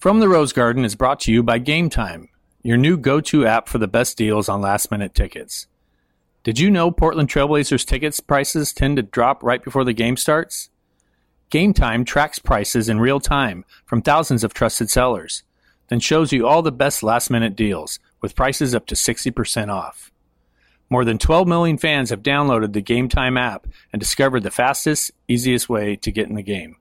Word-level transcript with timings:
From 0.00 0.20
the 0.20 0.28
Rose 0.28 0.52
Garden 0.52 0.84
is 0.84 0.94
brought 0.94 1.18
to 1.20 1.32
you 1.32 1.42
by 1.42 1.58
Game 1.58 1.90
Time, 1.90 2.28
your 2.62 2.76
new 2.76 2.96
go 2.96 3.20
to 3.22 3.44
app 3.44 3.66
for 3.66 3.78
the 3.78 3.88
best 3.88 4.16
deals 4.16 4.48
on 4.48 4.60
last 4.60 4.92
minute 4.92 5.12
tickets. 5.12 5.66
Did 6.44 6.60
you 6.60 6.70
know 6.70 6.92
Portland 6.92 7.28
Trailblazers 7.28 7.84
tickets 7.84 8.20
prices 8.20 8.72
tend 8.72 8.98
to 8.98 9.02
drop 9.02 9.42
right 9.42 9.60
before 9.60 9.82
the 9.82 9.92
game 9.92 10.16
starts? 10.16 10.70
Game 11.50 11.74
Time 11.74 12.04
tracks 12.04 12.38
prices 12.38 12.88
in 12.88 13.00
real 13.00 13.18
time 13.18 13.64
from 13.86 14.00
thousands 14.00 14.44
of 14.44 14.54
trusted 14.54 14.88
sellers, 14.88 15.42
then 15.88 15.98
shows 15.98 16.32
you 16.32 16.46
all 16.46 16.62
the 16.62 16.70
best 16.70 17.02
last 17.02 17.28
minute 17.28 17.56
deals 17.56 17.98
with 18.20 18.36
prices 18.36 18.76
up 18.76 18.86
to 18.86 18.94
60% 18.94 19.68
off. 19.68 20.12
More 20.88 21.04
than 21.04 21.18
12 21.18 21.48
million 21.48 21.76
fans 21.76 22.10
have 22.10 22.22
downloaded 22.22 22.72
the 22.72 22.82
Game 22.82 23.08
Time 23.08 23.36
app 23.36 23.66
and 23.92 23.98
discovered 23.98 24.44
the 24.44 24.52
fastest, 24.52 25.10
easiest 25.26 25.68
way 25.68 25.96
to 25.96 26.12
get 26.12 26.28
in 26.28 26.36
the 26.36 26.42
game. 26.42 26.76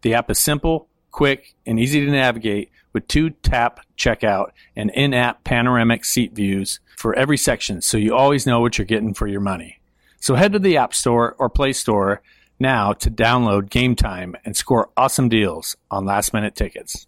The 0.00 0.14
app 0.14 0.30
is 0.30 0.38
simple, 0.38 0.87
quick, 1.10 1.54
and 1.66 1.78
easy 1.78 2.04
to 2.04 2.10
navigate 2.10 2.70
with 2.92 3.08
two 3.08 3.30
tap 3.30 3.80
checkout 3.96 4.50
and 4.74 4.90
in 4.90 5.14
app 5.14 5.44
panoramic 5.44 6.04
seat 6.04 6.32
views 6.32 6.80
for 6.96 7.14
every 7.14 7.36
section 7.36 7.80
so 7.80 7.96
you 7.96 8.14
always 8.14 8.46
know 8.46 8.60
what 8.60 8.78
you're 8.78 8.84
getting 8.84 9.14
for 9.14 9.26
your 9.26 9.40
money. 9.40 9.78
So 10.20 10.34
head 10.34 10.52
to 10.52 10.58
the 10.58 10.76
App 10.76 10.94
Store 10.94 11.36
or 11.38 11.48
Play 11.48 11.72
Store 11.72 12.22
now 12.58 12.92
to 12.94 13.10
download 13.10 13.70
Game 13.70 13.94
Time 13.94 14.34
and 14.44 14.56
score 14.56 14.90
awesome 14.96 15.28
deals 15.28 15.76
on 15.90 16.04
last 16.04 16.32
minute 16.32 16.56
tickets. 16.56 17.06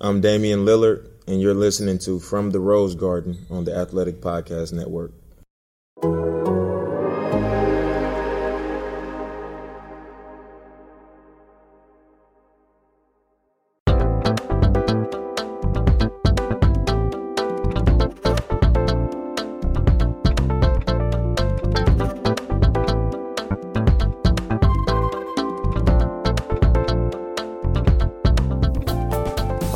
I'm 0.00 0.20
Damian 0.20 0.64
Lillard, 0.64 1.08
and 1.26 1.40
you're 1.40 1.54
listening 1.54 1.98
to 2.00 2.18
From 2.18 2.50
the 2.50 2.60
Rose 2.60 2.94
Garden 2.94 3.46
on 3.50 3.64
the 3.64 3.76
Athletic 3.76 4.20
Podcast 4.20 4.72
Network. 4.72 5.12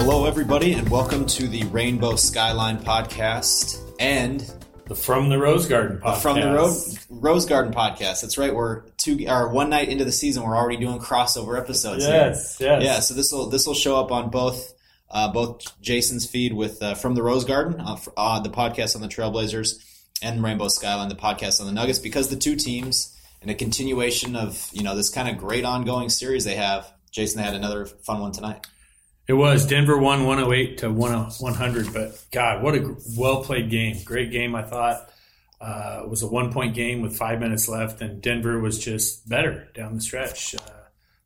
Hello, 0.04 0.24
everybody, 0.26 0.72
and 0.72 0.88
welcome 0.88 1.26
to 1.26 1.46
the 1.46 1.62
Rainbow 1.66 2.16
Skyline 2.16 2.78
podcast 2.78 3.80
and 4.00 4.44
The 4.86 4.96
From 4.96 5.28
the 5.28 5.38
Rose 5.38 5.68
Garden 5.68 6.00
podcast. 6.00 6.22
from 6.22 6.40
the 6.40 6.52
Ro- 6.52 6.76
Rose 7.08 7.46
Garden 7.46 7.72
podcast. 7.72 8.20
That's 8.20 8.36
right. 8.36 8.52
We're 8.52 8.80
two 8.96 9.24
or 9.28 9.50
one 9.50 9.70
night 9.70 9.90
into 9.90 10.04
the 10.04 10.10
season. 10.10 10.42
We're 10.42 10.56
already 10.56 10.78
doing 10.78 10.98
crossover 10.98 11.56
episodes. 11.56 12.04
Yes, 12.04 12.58
here. 12.58 12.80
yes. 12.80 12.82
Yeah. 12.82 12.98
So 12.98 13.14
this 13.14 13.30
will 13.30 13.48
this 13.48 13.64
will 13.64 13.74
show 13.74 13.96
up 13.96 14.10
on 14.10 14.28
both 14.30 14.74
uh, 15.08 15.30
both 15.32 15.80
Jason's 15.80 16.26
feed 16.26 16.52
with 16.52 16.82
uh, 16.82 16.96
from 16.96 17.14
the 17.14 17.22
Rose 17.22 17.44
Garden, 17.44 17.80
uh, 17.80 17.96
uh, 18.16 18.40
the 18.40 18.50
podcast 18.50 18.96
on 18.96 19.02
the 19.02 19.08
Trailblazers, 19.08 19.78
and 20.20 20.42
Rainbow 20.42 20.66
Skyline, 20.66 21.10
the 21.10 21.14
podcast 21.14 21.60
on 21.60 21.66
the 21.66 21.72
Nuggets, 21.72 22.00
because 22.00 22.28
the 22.28 22.34
two 22.34 22.56
teams 22.56 23.16
in 23.40 23.50
a 23.50 23.54
continuation 23.54 24.34
of 24.34 24.68
you 24.72 24.82
know 24.82 24.96
this 24.96 25.10
kind 25.10 25.28
of 25.28 25.38
great 25.38 25.64
ongoing 25.64 26.08
series 26.08 26.44
they 26.44 26.56
have. 26.56 26.92
Jason 27.12 27.38
they 27.38 27.44
had 27.44 27.54
another 27.54 27.86
fun 27.86 28.20
one 28.20 28.32
tonight. 28.32 28.66
It 29.32 29.36
was 29.36 29.64
Denver 29.64 29.96
won 29.96 30.26
108 30.26 30.76
to 30.80 30.90
100, 30.92 31.94
but 31.94 32.22
God, 32.30 32.62
what 32.62 32.74
a 32.74 32.94
well 33.16 33.42
played 33.42 33.70
game. 33.70 33.96
Great 34.04 34.30
game, 34.30 34.54
I 34.54 34.60
thought. 34.60 35.08
Uh, 35.58 36.02
it 36.04 36.10
was 36.10 36.20
a 36.20 36.26
one 36.26 36.52
point 36.52 36.74
game 36.74 37.00
with 37.00 37.16
five 37.16 37.40
minutes 37.40 37.66
left, 37.66 38.02
and 38.02 38.20
Denver 38.20 38.60
was 38.60 38.78
just 38.78 39.26
better 39.26 39.68
down 39.74 39.94
the 39.94 40.02
stretch. 40.02 40.54
Uh, 40.54 40.58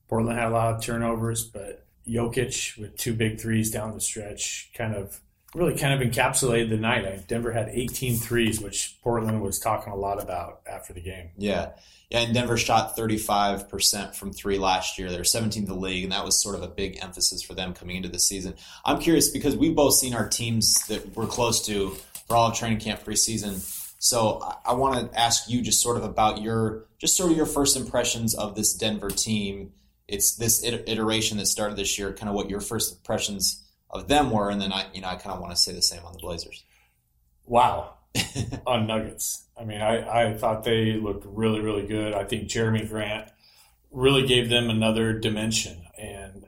Portland 0.07 0.39
had 0.39 0.47
a 0.47 0.55
lot 0.55 0.77
of 0.77 0.85
turnovers, 0.85 1.43
but 1.43 1.85
Jokic 2.07 2.79
with 2.79 2.97
two 2.97 3.13
big 3.13 3.41
threes 3.41 3.73
down 3.73 3.93
the 3.93 4.01
stretch 4.01 4.71
kind 4.73 4.95
of 4.95 5.21
really 5.57 5.77
kind 5.77 6.01
of 6.01 6.07
encapsulated 6.07 6.69
the 6.69 6.77
night. 6.77 7.27
Denver 7.29 7.51
had 7.51 7.71
18 7.71 8.17
threes, 8.17 8.61
which 8.61 8.97
Portland 9.03 9.41
was 9.41 9.59
talking 9.59 9.93
a 9.93 9.97
lot 9.97 10.23
about 10.23 10.61
after 10.67 10.93
the 10.93 11.01
game. 11.01 11.31
Yeah. 11.37 11.71
Yeah, 12.11 12.21
and 12.21 12.33
Denver 12.33 12.57
shot 12.57 12.97
35% 12.97 14.15
from 14.15 14.33
three 14.33 14.59
last 14.59 14.97
year. 14.97 15.11
They're 15.11 15.23
17th 15.23 15.57
in 15.57 15.65
the 15.65 15.75
league, 15.75 16.05
and 16.05 16.13
that 16.13 16.25
was 16.25 16.41
sort 16.41 16.55
of 16.55 16.63
a 16.63 16.69
big 16.69 17.03
emphasis 17.03 17.43
for 17.43 17.55
them 17.55 17.75
coming 17.75 17.97
into 17.97 18.09
the 18.09 18.21
season. 18.21 18.55
I'm 18.85 19.01
curious 19.01 19.29
because 19.29 19.57
we've 19.57 19.75
both 19.75 19.95
seen 19.95 20.15
our 20.15 20.29
teams 20.29 20.87
that 20.87 21.17
we're 21.17 21.27
close 21.27 21.67
to 21.67 21.97
for 22.29 22.37
all 22.37 22.51
of 22.51 22.57
training 22.57 22.79
camp 22.79 23.03
preseason. 23.03 23.59
So 23.99 24.41
I, 24.41 24.71
I 24.71 24.75
want 24.75 25.13
to 25.13 25.19
ask 25.19 25.51
you 25.51 25.63
just 25.63 25.83
sort 25.83 25.97
of 25.97 26.05
about 26.05 26.43
your 26.43 26.85
just 26.99 27.17
sort 27.17 27.33
of 27.33 27.37
your 27.37 27.47
first 27.47 27.77
impressions 27.77 28.37
of 28.37 28.55
this 28.55 28.73
Denver 28.75 29.11
team. 29.11 29.73
It's 30.07 30.37
this 30.37 30.63
iteration 30.63 31.39
that 31.39 31.47
started 31.47 31.77
this 31.77 31.99
year, 31.99 32.13
kind 32.13 32.29
of 32.29 32.37
what 32.37 32.49
your 32.49 32.61
first 32.61 32.99
impressions 32.99 33.66
of 33.91 34.09
them 34.09 34.31
were, 34.31 34.51
and 34.51 34.61
then 34.61 34.73
I 34.73 34.87
you 34.93 35.01
know 35.01 35.09
I 35.09 35.17
kind 35.17 35.35
of 35.35 35.41
want 35.41 35.53
to 35.53 35.57
say 35.61 35.73
the 35.73 35.83
same 35.83 36.03
on 36.05 36.13
the 36.13 36.19
Blazers. 36.19 36.65
Wow. 37.47 37.95
on 38.67 38.87
Nuggets. 38.87 39.45
I 39.61 39.65
mean, 39.65 39.81
I, 39.81 40.31
I 40.31 40.35
thought 40.35 40.65
they 40.65 40.95
looked 40.95 41.25
really, 41.27 41.61
really 41.61 41.87
good. 41.87 42.15
I 42.15 42.25
think 42.25 42.49
Jerami 42.49 42.89
Grant 42.89 43.29
really 43.91 44.27
gave 44.27 44.49
them 44.49 44.71
another 44.71 45.13
dimension. 45.19 45.83
And 45.99 46.47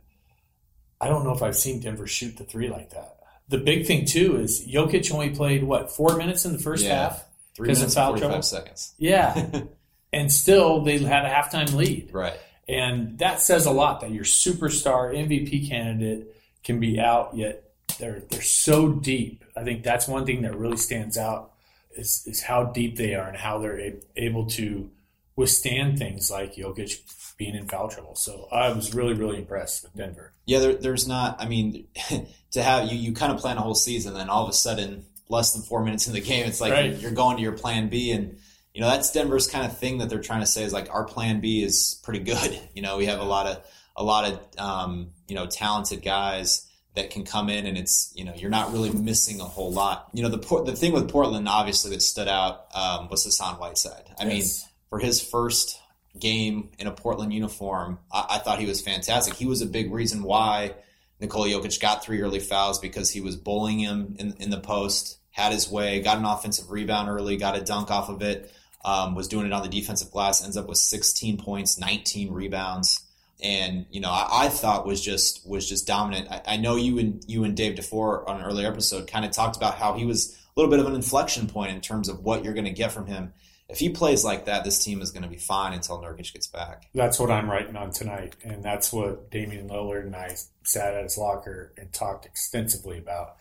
I 1.00 1.09
don't 1.09 1.25
know 1.25 1.32
if 1.32 1.43
I've 1.43 1.56
seen 1.56 1.81
Denver 1.81 2.06
shoot 2.06 2.37
the 2.38 2.44
three 2.44 2.69
like 2.71 2.91
that. 2.91 3.16
The 3.49 3.59
big 3.59 3.87
thing, 3.87 4.06
too, 4.06 4.37
is 4.37 4.66
Jokic 4.66 5.12
only 5.12 5.31
played, 5.31 5.62
what, 5.62 5.91
four 5.91 6.16
minutes 6.16 6.44
in 6.47 6.53
the 6.53 6.59
first 6.59 6.84
Yeah. 6.84 6.94
half? 7.10 7.25
Three 7.55 7.69
'Cause 7.69 7.82
of 7.82 7.93
foul 7.93 8.12
and 8.12 8.20
45 8.22 8.31
trouble? 8.31 8.43
seconds. 8.43 8.94
Yeah. 8.99 9.60
and 10.12 10.32
still, 10.32 10.82
they 10.84 10.99
had 10.99 11.25
a 11.25 11.31
halftime 11.31 11.72
lead. 11.75 12.10
Right. 12.12 12.38
And 12.69 13.19
that 13.19 13.41
says 13.41 13.66
a 13.66 13.70
lot 13.70 14.00
that 14.00 14.10
your 14.10 14.25
superstar 14.25 15.15
MVP 15.15 15.69
candidate 15.69 16.34
can 16.69 16.79
be 16.81 17.01
out, 17.01 17.34
yet 17.34 17.65
they're 17.99 18.21
they're 18.31 18.43
so 18.43 18.93
deep. 18.93 19.43
I 19.56 19.65
think 19.65 19.83
that's 19.83 20.06
one 20.06 20.25
thing 20.27 20.43
that 20.43 20.55
really 20.56 20.77
stands 20.77 21.17
out 21.19 21.53
is, 21.97 22.23
is 22.27 22.43
how 22.43 22.65
deep 22.65 22.97
they 22.97 23.15
are 23.15 23.27
and 23.27 23.37
how 23.37 23.59
they're 23.59 23.81
a- 23.81 24.01
able 24.17 24.47
to 24.51 24.91
withstand 25.34 25.99
things 25.99 26.31
like 26.31 26.55
Jokic 26.56 27.34
being 27.39 27.55
in 27.55 27.67
foul 27.69 27.89
trouble. 27.89 28.15
So 28.17 28.49
I 28.53 28.71
was 28.73 28.95
really, 28.95 29.15
really 29.15 29.39
impressed 29.39 29.83
with 29.84 29.95
Denver. 29.97 30.33
Yeah, 30.45 30.59
there, 30.59 30.75
there's 30.75 31.09
not. 31.09 31.41
I 31.41 31.49
mean, 31.49 31.87
to 32.53 32.62
have 32.62 32.93
you, 32.93 32.99
you 32.99 33.12
kind 33.12 33.33
of 33.33 33.39
plan 33.39 33.56
a 33.56 33.61
whole 33.62 33.75
season, 33.75 34.15
then 34.15 34.29
all 34.29 34.45
of 34.45 34.50
a 34.50 34.53
sudden, 34.53 35.06
less 35.29 35.53
than 35.55 35.62
four 35.62 35.83
minutes 35.85 36.06
in 36.06 36.12
the 36.12 36.21
game, 36.21 36.47
it's 36.47 36.61
like 36.61 36.73
Right. 36.73 36.91
you're, 36.93 37.00
you're 37.00 37.11
going 37.12 37.37
to 37.37 37.43
your 37.43 37.53
plan 37.53 37.89
B, 37.89 38.11
and 38.12 38.39
you 38.75 38.81
know 38.81 38.89
that's 38.91 39.11
Denver's 39.12 39.47
kind 39.49 39.65
of 39.67 39.77
thing 39.79 39.99
that 39.99 40.09
they're 40.11 40.21
trying 40.21 40.41
to 40.41 40.47
say 40.47 40.62
is 40.65 40.73
like 40.73 40.89
our 40.93 41.05
plan 41.05 41.41
B 41.41 41.62
is 41.62 42.00
pretty 42.05 42.21
good. 42.21 42.59
You 42.75 42.83
know, 42.83 42.97
we 42.97 43.06
have 43.06 43.19
a 43.21 43.25
lot 43.25 43.47
of 43.47 43.65
a 43.97 44.05
lot 44.05 44.25
of 44.31 44.41
um, 44.61 45.11
you 45.28 45.34
know 45.34 45.47
talented 45.47 46.03
guys 46.03 46.66
that 46.94 47.11
can 47.11 47.25
come 47.25 47.49
in, 47.49 47.66
and 47.66 47.78
it's 47.78 48.12
you 48.16 48.25
know 48.25 48.34
you're 48.34 48.50
not 48.50 48.72
really 48.72 48.91
missing 48.91 49.41
a 49.41 49.44
whole 49.44 49.72
lot. 49.72 50.09
You 50.12 50.22
know, 50.22 50.28
the 50.28 50.39
Port- 50.39 50.66
the 50.66 50.75
thing 50.75 50.93
with 50.93 51.09
Portland 51.11 51.49
obviously 51.49 51.93
that 51.93 52.03
stood 52.03 52.28
out 52.28 52.66
um, 52.75 53.09
was 53.09 53.25
Hassan 53.25 53.56
Whiteside. 53.56 54.05
I 54.19 54.25
mean 54.25 54.44
for 54.88 54.99
his 54.99 55.22
first 55.22 55.81
game 56.19 56.71
in 56.78 56.87
a 56.87 56.93
Portland 56.93 57.33
uniform, 57.33 57.99
I, 58.12 58.27
I 58.31 58.38
thought 58.38 58.59
he 58.59 58.67
was 58.67 58.81
fantastic. 58.81 59.34
He 59.34 59.47
was 59.47 59.62
a 59.62 59.67
big 59.67 59.93
reason 59.93 60.22
why 60.22 60.75
Nikola 61.21 61.49
Jokic 61.49 61.81
got 61.81 62.05
three 62.05 62.22
early 62.22 62.41
fouls 62.41 62.78
because 62.78 63.11
he 63.11 63.21
was 63.21 63.37
bullying 63.37 63.81
him 63.81 64.17
in, 64.19 64.34
in 64.38 64.50
the 64.50 64.61
post, 64.61 65.19
had 65.31 65.53
his 65.53 65.71
way, 65.71 66.00
got 66.00 66.19
an 66.19 66.25
offensive 66.25 66.71
rebound 66.71 67.09
early, 67.09 67.37
got 67.37 67.56
a 67.56 67.61
dunk 67.61 67.91
off 67.91 68.09
of 68.09 68.22
it, 68.22 68.53
um, 68.84 69.15
was 69.15 69.28
doing 69.28 69.47
it 69.47 69.53
on 69.53 69.62
the 69.62 69.69
defensive 69.69 70.11
glass, 70.11 70.43
ends 70.43 70.56
up 70.56 70.69
with 70.69 70.78
16 70.78 71.38
points, 71.38 71.78
19 71.78 72.33
rebounds. 72.33 73.05
And 73.43 73.87
you 73.91 74.00
know, 74.00 74.10
I, 74.10 74.47
I 74.47 74.49
thought 74.49 74.87
was 74.87 75.00
just 75.00 75.49
was 75.49 75.69
just 75.69 75.87
dominant. 75.87 76.28
I, 76.31 76.43
I 76.47 76.56
know 76.56 76.76
you 76.76 76.99
and 76.99 77.25
you 77.28 77.44
and 77.44 77.56
Dave 77.56 77.76
DeFore 77.76 78.28
on 78.28 78.41
an 78.41 78.47
earlier 78.47 78.69
episode 78.69 79.10
kind 79.10 79.25
of 79.25 79.31
talked 79.31 79.56
about 79.56 79.76
how 79.76 79.94
he 79.94 80.04
was 80.04 80.34
a 80.34 80.60
little 80.60 80.71
bit 80.71 80.81
of 80.81 80.87
an 80.87 80.94
inflection 80.94 81.47
point 81.47 81.72
in 81.72 81.81
terms 81.81 82.09
of 82.09 82.25
what 82.25 82.44
you're 82.44 82.54
going 82.54 82.65
to 82.65 82.72
get 82.72 82.93
from 82.93 83.06
him 83.06 83.32
if 83.69 83.78
he 83.78 83.91
plays 83.91 84.25
like 84.25 84.47
that, 84.47 84.65
this 84.65 84.82
team 84.82 85.03
is 85.03 85.10
going 85.10 85.25
to 85.25 85.28
be 85.28 85.37
fine 85.37 85.75
until 85.75 86.00
Nurkic 86.00 86.32
gets 86.32 86.47
back. 86.47 86.88
That's 86.94 87.19
what 87.19 87.31
I'm 87.31 87.50
writing 87.50 87.76
on 87.76 87.91
tonight, 87.91 88.34
and 88.43 88.62
that's 88.62 88.93
what 88.93 89.31
Damian 89.31 89.69
Lillard 89.69 90.06
and 90.06 90.16
I 90.16 90.37
sat 90.65 90.94
at 90.94 91.03
his 91.03 91.19
locker 91.19 91.73
and 91.76 91.93
talked 91.93 92.25
extensively 92.25 92.96
about. 92.96 93.37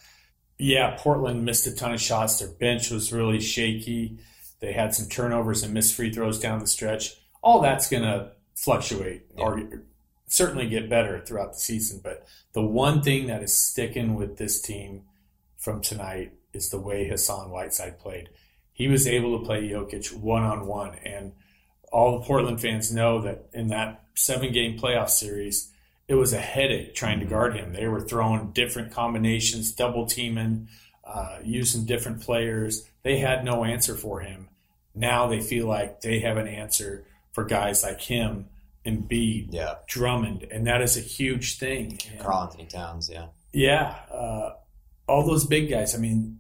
Yeah, 0.58 0.98
Portland 1.00 1.46
missed 1.46 1.66
a 1.68 1.74
ton 1.74 1.94
of 1.94 2.02
shots. 2.02 2.40
Their 2.40 2.50
bench 2.50 2.92
was 2.92 3.14
really 3.14 3.40
shaky. 3.40 4.18
They 4.60 4.74
had 4.74 4.94
some 4.94 5.08
turnovers 5.08 5.64
and 5.64 5.74
missed 5.74 5.96
free 5.96 6.12
throws 6.12 6.40
down 6.40 6.60
the 6.60 6.68
stretch. 6.68 7.16
All 7.42 7.62
that's 7.62 7.90
going 7.90 8.04
to 8.04 8.32
fluctuate 8.58 9.22
or 9.38 9.62
certainly 10.26 10.68
get 10.68 10.90
better 10.90 11.22
throughout 11.22 11.54
the 11.54 11.60
season. 11.60 12.02
But 12.04 12.26
the 12.54 12.64
one 12.64 13.04
thing 13.04 13.28
that 13.28 13.44
is 13.44 13.56
sticking 13.56 14.16
with 14.16 14.38
this 14.38 14.60
team 14.60 15.04
from 15.56 15.80
tonight 15.82 16.34
is 16.54 16.70
the 16.70 16.80
way 16.80 17.08
Hassan 17.08 17.52
Whiteside 17.52 18.00
played. 18.00 18.30
He 18.74 18.88
was 18.88 19.08
able 19.08 19.40
to 19.40 19.46
play 19.46 19.70
Jokic 19.70 20.12
one 20.14 20.44
on 20.44 20.66
one, 20.66 20.96
and 21.06 21.34
all 21.92 22.18
the 22.18 22.26
Portland 22.26 22.60
fans 22.60 22.92
know 22.92 23.22
that 23.22 23.48
in 23.54 23.68
that 23.68 24.04
seven 24.16 24.52
game 24.52 24.78
playoff 24.78 25.10
series, 25.10 25.72
it 26.08 26.16
was 26.16 26.34
a 26.34 26.40
headache 26.40 26.96
trying 26.96 27.20
to 27.20 27.26
guard 27.26 27.56
him. 27.56 27.74
They 27.74 27.88
were 27.88 28.02
throwing 28.02 28.52
different 28.52 28.92
combinations, 28.92 29.72
double 29.72 30.08
teaming, 30.08 30.68
uh, 31.04 31.40
using 31.44 31.86
different 31.86 32.22
players. 32.22 32.88
They 33.04 33.18
had 33.18 33.46
no 33.46 33.64
answer 33.64 33.96
for 33.96 34.22
him. 34.22 34.50
Now 34.96 35.28
they 35.28 35.42
feel 35.42 35.68
like 35.68 36.02
they 36.02 36.20
have 36.20 36.38
an 36.38 36.48
answer 36.48 37.06
for 37.38 37.44
guys 37.46 37.84
like 37.84 38.02
him 38.02 38.48
Embiid, 38.84 39.50
Yeah. 39.52 39.76
Drummond, 39.86 40.48
and 40.50 40.66
that 40.66 40.82
is 40.82 40.98
a 40.98 41.02
huge 41.02 41.60
thing. 41.60 42.00
And- 42.10 42.20
Carl 42.20 42.42
Anthony 42.46 42.66
Towns. 42.66 43.12
Yeah. 43.14 43.28
yeah, 43.54 43.96
uh, 44.12 44.54
all 45.08 45.24
those 45.24 45.46
big 45.46 45.70
guys. 45.70 45.94
I 45.94 46.00
mean, 46.00 46.40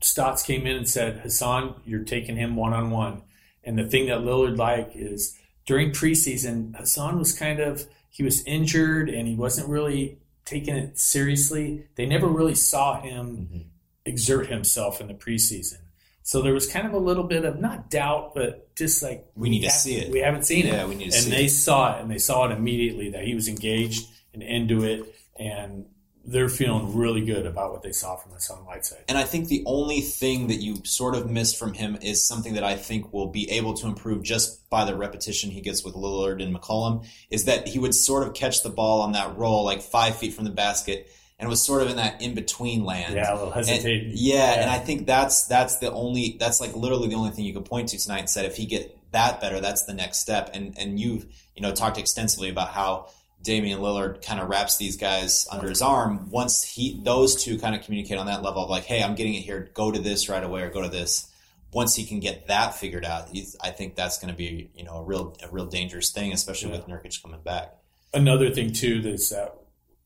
Stotts 0.00 0.42
came 0.42 0.66
in 0.66 0.74
and 0.76 0.88
said, 0.88 1.18
Hassan, 1.18 1.74
you're 1.84 2.04
taking 2.04 2.36
him 2.36 2.56
one 2.56 2.72
on 2.72 2.90
one. 2.90 3.20
And 3.62 3.78
the 3.78 3.84
thing 3.86 4.06
that 4.06 4.20
Lillard 4.20 4.56
liked 4.56 4.96
is 4.96 5.36
during 5.66 5.90
preseason, 5.90 6.74
Hassan 6.76 7.18
was 7.18 7.32
kind 7.34 7.60
of 7.60 7.84
he 8.08 8.22
was 8.22 8.42
injured 8.46 9.10
and 9.10 9.28
he 9.28 9.34
wasn't 9.34 9.68
really 9.68 10.18
taking 10.46 10.76
it 10.76 10.98
seriously. 10.98 11.84
They 11.96 12.06
never 12.06 12.26
really 12.26 12.54
saw 12.54 13.02
him 13.02 13.48
Mhm. 13.52 13.64
exert 14.06 14.46
himself 14.48 14.98
in 15.00 15.08
the 15.08 15.14
preseason. 15.14 15.78
So 16.28 16.42
there 16.42 16.52
was 16.52 16.70
kind 16.70 16.86
of 16.86 16.92
a 16.92 16.98
little 16.98 17.24
bit 17.24 17.46
of 17.46 17.58
not 17.58 17.88
doubt, 17.88 18.34
but 18.34 18.76
just 18.76 19.02
like 19.02 19.24
We 19.34 19.48
need 19.48 19.62
to 19.62 19.70
see 19.70 19.96
it. 19.96 20.12
We 20.12 20.18
haven't 20.18 20.44
seen 20.44 20.66
it 20.66 20.74
Yeah, 20.74 20.84
we 20.84 20.94
need 20.94 21.10
to 21.10 21.16
and 21.16 21.24
see 21.24 21.30
they 21.30 21.46
it. 21.46 21.48
saw 21.48 21.96
it 21.96 22.02
and 22.02 22.10
they 22.10 22.18
saw 22.18 22.44
it 22.44 22.52
immediately 22.52 23.12
that 23.12 23.24
he 23.24 23.34
was 23.34 23.48
engaged 23.48 24.06
and 24.34 24.42
into 24.42 24.84
it 24.84 25.14
and 25.38 25.86
they're 26.26 26.50
feeling 26.50 26.94
really 26.94 27.24
good 27.24 27.46
about 27.46 27.72
what 27.72 27.82
they 27.82 27.92
saw 27.92 28.16
from 28.16 28.32
Hassan 28.32 28.58
Whiteside. 28.66 29.04
And 29.08 29.16
I 29.16 29.22
think 29.24 29.48
the 29.48 29.62
only 29.64 30.02
thing 30.02 30.48
that 30.48 30.56
you 30.56 30.82
sort 30.84 31.14
of 31.14 31.30
missed 31.30 31.56
from 31.58 31.72
him 31.72 31.96
is 32.02 32.28
something 32.28 32.52
that 32.52 32.64
I 32.64 32.76
think 32.76 33.10
will 33.10 33.28
be 33.28 33.50
able 33.52 33.72
to 33.78 33.86
improve 33.86 34.22
just 34.22 34.68
by 34.68 34.84
the 34.84 34.94
repetition 34.94 35.50
he 35.50 35.62
gets 35.62 35.82
with 35.82 35.94
Lillard 35.94 36.42
and 36.42 36.54
McCollum 36.54 37.06
is 37.30 37.46
that 37.46 37.68
he 37.68 37.78
would 37.78 37.94
sort 37.94 38.28
of 38.28 38.34
catch 38.34 38.62
the 38.62 38.68
ball 38.68 39.00
on 39.00 39.12
that 39.12 39.38
roll 39.38 39.64
like 39.64 39.80
five 39.80 40.16
feet 40.16 40.34
from 40.34 40.44
the 40.44 40.50
basket 40.50 41.10
and 41.38 41.48
was 41.48 41.62
sort 41.62 41.82
of 41.82 41.88
in 41.90 41.96
that 41.96 42.20
in 42.20 42.34
between 42.34 42.84
land. 42.84 43.14
Yeah, 43.14 43.32
a 43.32 43.34
little 43.34 43.52
And- 43.52 43.66
hesitating. 43.66 44.12
yeah, 44.14 44.60
and 44.60 44.70
I 44.70 44.78
think 44.78 45.06
that's 45.06 45.44
that's 45.46 45.78
the 45.78 45.90
only 45.92 46.36
that's 46.38 46.60
like 46.60 46.74
literally 46.74 47.08
the 47.08 47.14
only 47.16 47.30
thing 47.30 47.44
you 47.44 47.52
could 47.54 47.64
point 47.64 47.88
to 47.90 47.98
tonight 47.98 48.18
and 48.20 48.30
said 48.30 48.44
if 48.44 48.56
he 48.56 48.66
get 48.66 48.96
that 49.12 49.40
better, 49.40 49.60
that's 49.60 49.84
the 49.84 49.94
next 49.94 50.18
step. 50.18 50.50
And 50.54 50.74
and 50.78 50.98
you've 50.98 51.26
you 51.54 51.62
know 51.62 51.72
talked 51.72 51.98
extensively 51.98 52.48
about 52.50 52.70
how 52.70 53.08
Damian 53.42 53.78
Lillard 53.80 54.20
kind 54.24 54.40
of 54.40 54.48
wraps 54.48 54.78
these 54.78 54.96
guys 54.96 55.46
under 55.50 55.68
his 55.68 55.80
arm. 55.80 56.28
Once 56.30 56.64
he 56.64 57.00
those 57.04 57.42
two 57.42 57.56
kind 57.58 57.74
of 57.76 57.82
communicate 57.82 58.18
on 58.18 58.26
that 58.26 58.42
level 58.42 58.64
of 58.64 58.68
like, 58.70 58.84
hey, 58.84 59.02
I'm 59.02 59.14
getting 59.14 59.34
it 59.34 59.40
here, 59.42 59.70
go 59.74 59.92
to 59.92 59.98
this 60.00 60.28
right 60.28 60.42
away 60.42 60.62
or 60.62 60.70
go 60.70 60.82
to 60.82 60.88
this. 60.88 61.30
Once 61.72 61.94
he 61.94 62.04
can 62.04 62.18
get 62.18 62.48
that 62.48 62.74
figured 62.74 63.04
out, 63.04 63.28
he's, 63.28 63.54
I 63.60 63.70
think 63.70 63.94
that's 63.94 64.18
going 64.18 64.32
to 64.32 64.36
be 64.36 64.70
you 64.74 64.84
know 64.84 64.96
a 64.96 65.02
real 65.04 65.36
a 65.42 65.48
real 65.48 65.66
dangerous 65.66 66.10
thing, 66.10 66.32
especially 66.32 66.70
with 66.72 66.86
Nurkic 66.88 67.22
coming 67.22 67.40
back. 67.42 67.74
Another 68.12 68.50
thing 68.50 68.72
too 68.72 69.02
is 69.04 69.28
that 69.30 69.48
uh, 69.48 69.50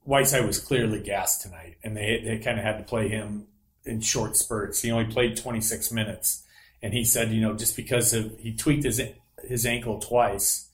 Whiteside 0.05 0.47
was 0.47 0.59
clearly 0.59 1.01
gassed 1.01 1.43
tonight, 1.43 1.77
and 1.83 1.97
they 1.97 2.23
they 2.25 2.39
kind 2.39 2.59
of 2.59 2.65
had 2.65 2.79
to 2.79 2.85
play 2.85 3.09
him 3.09 3.47
in 3.85 4.01
short 4.01 4.37
spurts. 4.37 4.83
He 4.83 4.91
only 4.91 5.13
played 5.13 5.37
26 5.37 5.93
minutes, 5.93 6.45
and 6.83 6.93
he 6.93 7.05
said, 7.05 7.31
you 7.31 7.41
know, 7.41 7.55
just 7.55 7.77
because 7.77 8.13
of 8.13 8.39
he 8.39 8.55
tweaked 8.55 8.85
his 8.85 9.01
his 9.45 9.67
ankle 9.67 10.01
twice 10.01 10.69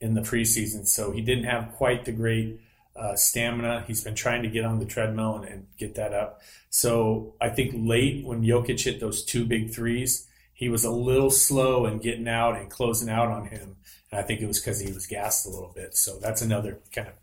in 0.00 0.14
the 0.14 0.20
preseason, 0.20 0.86
so 0.86 1.12
he 1.12 1.20
didn't 1.20 1.44
have 1.44 1.72
quite 1.72 2.04
the 2.04 2.12
great 2.12 2.60
uh, 2.96 3.16
stamina. 3.16 3.84
He's 3.86 4.04
been 4.04 4.14
trying 4.14 4.42
to 4.42 4.48
get 4.48 4.64
on 4.64 4.78
the 4.78 4.84
treadmill 4.84 5.36
and, 5.36 5.44
and 5.46 5.66
get 5.78 5.94
that 5.96 6.12
up. 6.12 6.42
So 6.70 7.34
I 7.40 7.50
think 7.50 7.74
late 7.76 8.24
when 8.24 8.42
Jokic 8.42 8.82
hit 8.82 9.00
those 9.00 9.24
two 9.24 9.44
big 9.44 9.72
threes, 9.72 10.26
he 10.52 10.68
was 10.68 10.84
a 10.84 10.90
little 10.90 11.30
slow 11.30 11.86
in 11.86 11.98
getting 11.98 12.28
out 12.28 12.56
and 12.56 12.70
closing 12.70 13.08
out 13.08 13.28
on 13.28 13.46
him. 13.46 13.76
And 14.10 14.20
I 14.20 14.22
think 14.22 14.40
it 14.40 14.46
was 14.46 14.60
because 14.60 14.80
he 14.80 14.92
was 14.92 15.06
gassed 15.06 15.46
a 15.46 15.50
little 15.50 15.72
bit. 15.74 15.96
So 15.96 16.18
that's 16.20 16.42
another 16.42 16.78
kind 16.94 17.08
of 17.08 17.14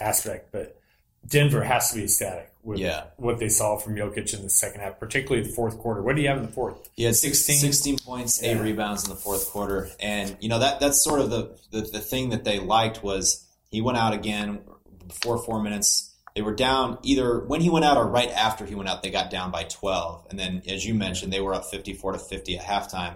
aspect. 0.00 0.52
But 0.52 0.80
Denver 1.26 1.62
has 1.62 1.90
to 1.90 1.96
be 1.96 2.04
ecstatic 2.04 2.52
with 2.62 2.78
Yeah. 2.78 3.04
what 3.16 3.38
they 3.38 3.48
saw 3.48 3.76
from 3.78 3.94
Jokic 3.94 4.34
in 4.34 4.42
the 4.42 4.50
second 4.50 4.80
half, 4.80 4.98
particularly 4.98 5.46
the 5.46 5.52
fourth 5.54 5.78
quarter. 5.78 6.02
What 6.02 6.16
do 6.16 6.22
you 6.22 6.28
have 6.28 6.36
in 6.38 6.46
the 6.46 6.52
fourth? 6.52 6.88
He 6.94 7.04
had 7.04 7.16
16, 7.16 7.56
16? 7.58 7.72
16 7.72 7.98
points, 8.00 8.42
eight 8.42 8.56
Yeah. 8.56 8.62
rebounds 8.62 9.04
in 9.04 9.10
the 9.10 9.16
fourth 9.16 9.48
quarter, 9.50 9.90
and 10.00 10.36
you 10.40 10.48
know 10.48 10.58
that 10.58 10.80
that's 10.80 11.02
sort 11.02 11.20
of 11.20 11.30
the, 11.30 11.50
the 11.70 11.82
the 11.82 12.00
thing 12.00 12.30
that 12.30 12.44
they 12.44 12.58
liked 12.58 13.02
was 13.02 13.44
he 13.70 13.80
went 13.80 13.98
out 13.98 14.12
again 14.14 14.60
before 15.06 15.38
four 15.38 15.62
minutes. 15.62 16.10
They 16.34 16.42
were 16.42 16.54
down 16.54 16.98
either 17.02 17.40
when 17.40 17.62
he 17.62 17.70
went 17.70 17.84
out 17.86 17.96
or 17.96 18.06
right 18.06 18.30
after 18.30 18.66
he 18.66 18.74
went 18.74 18.88
out. 18.90 19.02
They 19.02 19.10
got 19.10 19.30
down 19.30 19.50
by 19.50 19.64
twelve, 19.64 20.26
and 20.28 20.38
then 20.38 20.62
as 20.68 20.84
you 20.84 20.92
mentioned, 20.94 21.32
they 21.32 21.40
were 21.40 21.54
up 21.54 21.64
fifty 21.66 21.94
four 21.94 22.12
to 22.12 22.18
fifty 22.18 22.58
at 22.58 22.64
halftime. 22.64 23.14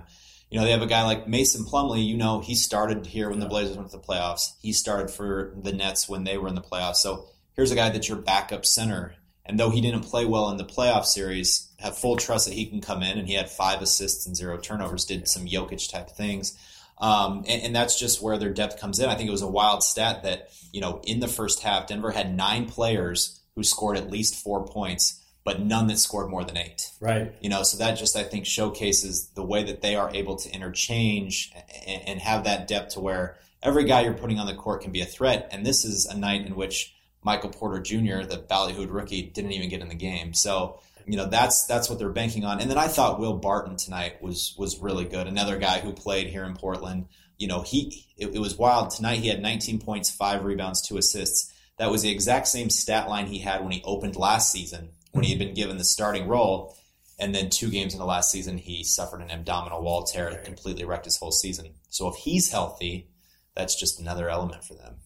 You 0.49 0.59
know 0.59 0.65
they 0.65 0.73
have 0.73 0.83
a 0.83 0.87
guy 0.87 1.05
like 1.05 1.29
Mason 1.29 1.65
Plumlee. 1.65 2.05
You 2.07 2.17
know 2.17 2.41
he 2.41 2.55
started 2.55 3.07
here 3.07 3.29
when 3.31 3.39
the 3.41 3.47
Blazers 3.47 3.77
went 3.77 3.91
to 3.91 3.97
the 3.99 4.03
playoffs. 4.03 4.53
He 4.63 4.73
started 4.73 5.11
for 5.11 5.53
the 5.61 5.73
Nets 5.73 6.09
when 6.09 6.25
they 6.25 6.39
were 6.39 6.49
in 6.49 6.55
the 6.57 6.61
playoffs. 6.63 6.97
So 6.97 7.27
here's 7.55 7.71
a 7.71 7.77
guy 7.77 7.91
that's 7.91 8.09
your 8.09 8.19
backup 8.19 8.65
center. 8.65 9.15
And 9.45 9.59
though 9.59 9.71
he 9.71 9.81
didn't 9.81 10.03
play 10.03 10.25
well 10.27 10.51
in 10.51 10.59
the 10.59 10.65
playoff 10.65 11.05
series, 11.05 11.73
have 11.79 11.99
full 11.99 12.17
trust 12.17 12.47
that 12.47 12.55
he 12.55 12.67
can 12.67 12.81
come 12.81 13.03
in. 13.03 13.19
And 13.19 13.27
he 13.27 13.35
had 13.35 13.51
five 13.51 13.83
assists 13.83 14.27
and 14.27 14.37
zero 14.37 14.59
turnovers, 14.59 15.05
did 15.05 15.27
some 15.27 15.47
Jokic 15.47 15.91
type 15.91 16.11
things. 16.11 16.57
Um, 16.99 17.45
and, 17.49 17.63
and 17.63 17.75
that's 17.75 17.99
just 17.99 18.23
where 18.23 18.39
their 18.39 18.53
depth 18.53 18.79
comes 18.79 19.01
in. 19.01 19.09
I 19.09 19.15
think 19.15 19.29
it 19.29 19.33
was 19.33 19.43
a 19.43 19.49
wild 19.49 19.83
stat 19.83 20.23
that, 20.23 20.51
you 20.73 20.81
know, 20.81 21.01
in 21.05 21.21
the 21.21 21.29
first 21.29 21.63
half, 21.63 21.87
Denver 21.87 22.11
had 22.11 22.37
nine 22.37 22.67
players 22.67 23.41
who 23.57 23.65
scored 23.65 23.97
at 23.97 24.11
least 24.11 24.37
four 24.37 24.67
points, 24.67 25.25
but 25.43 25.61
none 25.61 25.87
that 25.89 25.99
scored 25.99 26.31
more 26.31 26.45
than 26.45 26.59
eight. 26.59 26.91
Right. 27.01 27.35
You 27.41 27.49
know, 27.49 27.63
so 27.63 27.79
that 27.79 27.95
just 27.95 28.17
I 28.17 28.23
think 28.23 28.47
showcases 28.47 29.31
the 29.31 29.43
way 29.43 29.65
that 29.65 29.81
they 29.81 29.97
are 29.97 30.11
able 30.15 30.37
to 30.37 30.51
interchange 30.53 31.53
and, 31.87 32.03
and 32.07 32.21
have 32.21 32.45
that 32.45 32.69
depth 32.69 32.93
to 32.95 33.01
where 33.01 33.39
every 33.63 33.85
guy 33.85 34.03
you're 34.03 34.13
putting 34.13 34.39
on 34.39 34.47
the 34.47 34.55
court 34.55 34.83
can 34.83 34.93
be 34.93 35.01
a 35.01 35.07
threat. 35.07 35.49
And 35.51 35.65
this 35.65 35.85
is 35.85 36.07
a 36.07 36.17
night 36.17 36.47
in 36.47 36.55
which 36.55 36.95
Michael 37.23 37.51
Porter 37.51 37.81
Jr., 37.81 38.23
the 38.23 38.45
ballyhooed 38.49 38.93
rookie, 38.93 39.23
didn't 39.23 39.53
even 39.53 39.69
get 39.69 39.83
in 39.83 39.89
the 39.89 39.95
game. 39.95 40.33
So 40.35 40.81
you 41.07 41.17
know 41.17 41.27
that's 41.27 41.67
that's 41.67 41.89
what 41.89 41.99
they're 41.99 42.11
banking 42.11 42.45
on. 42.45 42.61
And 42.61 42.71
then 42.71 42.79
I 42.79 42.89
thought 42.89 43.21
Will 43.21 43.35
Barton 43.35 43.77
tonight 43.77 44.23
was 44.23 44.55
was 44.59 44.79
really 44.79 45.05
good. 45.05 45.27
Another 45.27 45.59
guy 45.59 45.81
who 45.81 45.93
played 45.93 46.29
here 46.29 46.45
in 46.45 46.55
Portland. 46.55 47.07
You 47.39 47.49
know, 47.49 47.63
he 47.63 48.07
it, 48.17 48.35
it 48.35 48.39
was 48.39 48.59
wild 48.59 48.91
tonight. 48.91 49.21
He 49.21 49.29
had 49.29 49.41
19 49.41 49.81
points, 49.81 50.11
five 50.11 50.45
rebounds, 50.45 50.87
two 50.87 50.99
assists. 50.99 51.53
That 51.79 51.91
was 51.91 52.03
the 52.03 52.11
exact 52.11 52.49
same 52.49 52.69
stat 52.69 53.09
line 53.09 53.27
he 53.27 53.39
had 53.39 53.63
when 53.63 53.73
he 53.73 53.83
opened 53.85 54.17
last 54.17 54.53
season, 54.53 54.91
when 55.13 55.25
he 55.25 55.31
had 55.31 55.39
been 55.39 55.55
given 55.55 55.79
the 55.79 55.85
starting 55.85 56.29
role. 56.29 56.77
And 57.19 57.35
then 57.35 57.51
two 57.51 57.71
games 57.71 57.93
in 57.93 57.99
the 57.99 58.07
last 58.07 58.31
season, 58.31 58.59
he 58.59 58.85
suffered 58.85 59.21
an 59.21 59.31
abdominal 59.31 59.83
wall 59.83 60.05
tear 60.05 60.31
that 60.31 60.45
completely 60.45 60.85
wrecked 60.85 61.05
his 61.05 61.19
whole 61.19 61.33
season. 61.33 61.75
So 61.89 62.09
if 62.09 62.17
he's 62.17 62.51
healthy, 62.51 63.09
that's 63.55 63.79
just 63.79 64.01
another 64.01 64.29
element 64.31 64.65
for 64.65 64.75
them. 64.75 64.97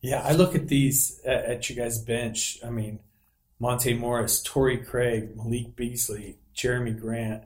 Yeah, 0.00 0.22
I 0.24 0.32
look 0.32 0.54
at 0.54 0.68
these 0.68 1.20
at, 1.24 1.44
at 1.44 1.70
you 1.70 1.76
guys' 1.76 1.98
bench. 1.98 2.58
I 2.64 2.70
mean, 2.70 3.00
Monte 3.58 3.94
Morris, 3.94 4.40
Torrey 4.42 4.78
Craig, 4.78 5.36
Malik 5.36 5.74
Beasley, 5.76 6.38
Jerami 6.54 6.98
Grant. 6.98 7.44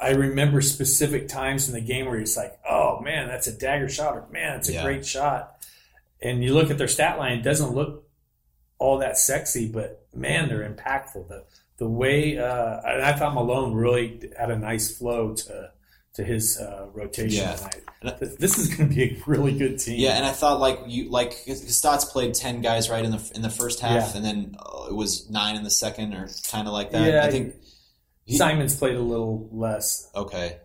I 0.00 0.10
remember 0.10 0.60
specific 0.60 1.26
times 1.28 1.68
in 1.68 1.74
the 1.74 1.80
game 1.80 2.04
where 2.06 2.18
it's 2.18 2.36
like, 2.36 2.58
oh 2.68 3.00
man, 3.00 3.28
that's 3.28 3.46
a 3.46 3.52
dagger 3.52 3.88
shot, 3.88 4.14
or 4.14 4.26
man, 4.30 4.56
that's 4.56 4.68
a 4.68 4.74
Yeah. 4.74 4.82
great 4.84 5.06
shot. 5.06 5.64
And 6.20 6.44
you 6.44 6.52
look 6.54 6.70
at 6.70 6.76
their 6.78 6.88
stat 6.88 7.18
line, 7.18 7.38
it 7.38 7.42
doesn't 7.42 7.74
look 7.74 8.06
all 8.78 8.98
that 8.98 9.16
sexy, 9.16 9.68
but 9.68 10.06
man, 10.14 10.48
they're 10.48 10.68
impactful. 10.68 11.28
The 11.28 11.44
the 11.78 11.88
way 11.88 12.38
uh, 12.38 12.80
I 12.84 13.12
thought 13.14 13.34
Malone 13.34 13.74
really 13.74 14.30
had 14.38 14.50
a 14.50 14.58
nice 14.58 14.96
flow 14.96 15.34
to 15.34 15.70
to 16.16 16.24
his 16.24 16.58
uh, 16.58 16.86
rotation 16.92 17.44
Yeah. 17.44 17.54
tonight. 17.56 17.82
Th- 18.20 18.38
This 18.38 18.58
is 18.58 18.74
going 18.74 18.88
to 18.90 18.94
be 18.94 19.02
a 19.04 19.22
really 19.26 19.56
good 19.56 19.78
team. 19.78 19.98
Yeah, 19.98 20.16
and 20.16 20.24
I 20.24 20.32
thought 20.32 20.60
like 20.60 20.80
you 20.86 21.08
like 21.10 21.32
Stotts 21.32 22.04
played 22.06 22.34
ten 22.34 22.60
guys 22.60 22.90
right 22.90 23.04
in 23.04 23.10
the 23.10 23.32
in 23.34 23.42
the 23.42 23.50
first 23.50 23.80
half, 23.80 24.10
Yeah. 24.10 24.16
and 24.16 24.24
then 24.24 24.56
uh, 24.58 24.86
it 24.90 24.94
was 24.94 25.28
nine 25.30 25.56
in 25.56 25.62
the 25.64 25.70
second, 25.70 26.14
or 26.14 26.28
kind 26.50 26.66
of 26.66 26.72
like 26.74 26.90
that. 26.92 27.06
Yeah, 27.12 27.24
I 27.24 27.30
think. 27.30 27.54
he- 28.24 28.36
Simons 28.36 28.74
played 28.76 28.96
a 28.96 29.00
little 29.00 29.48
less. 29.52 30.10
Okay. 30.14 30.58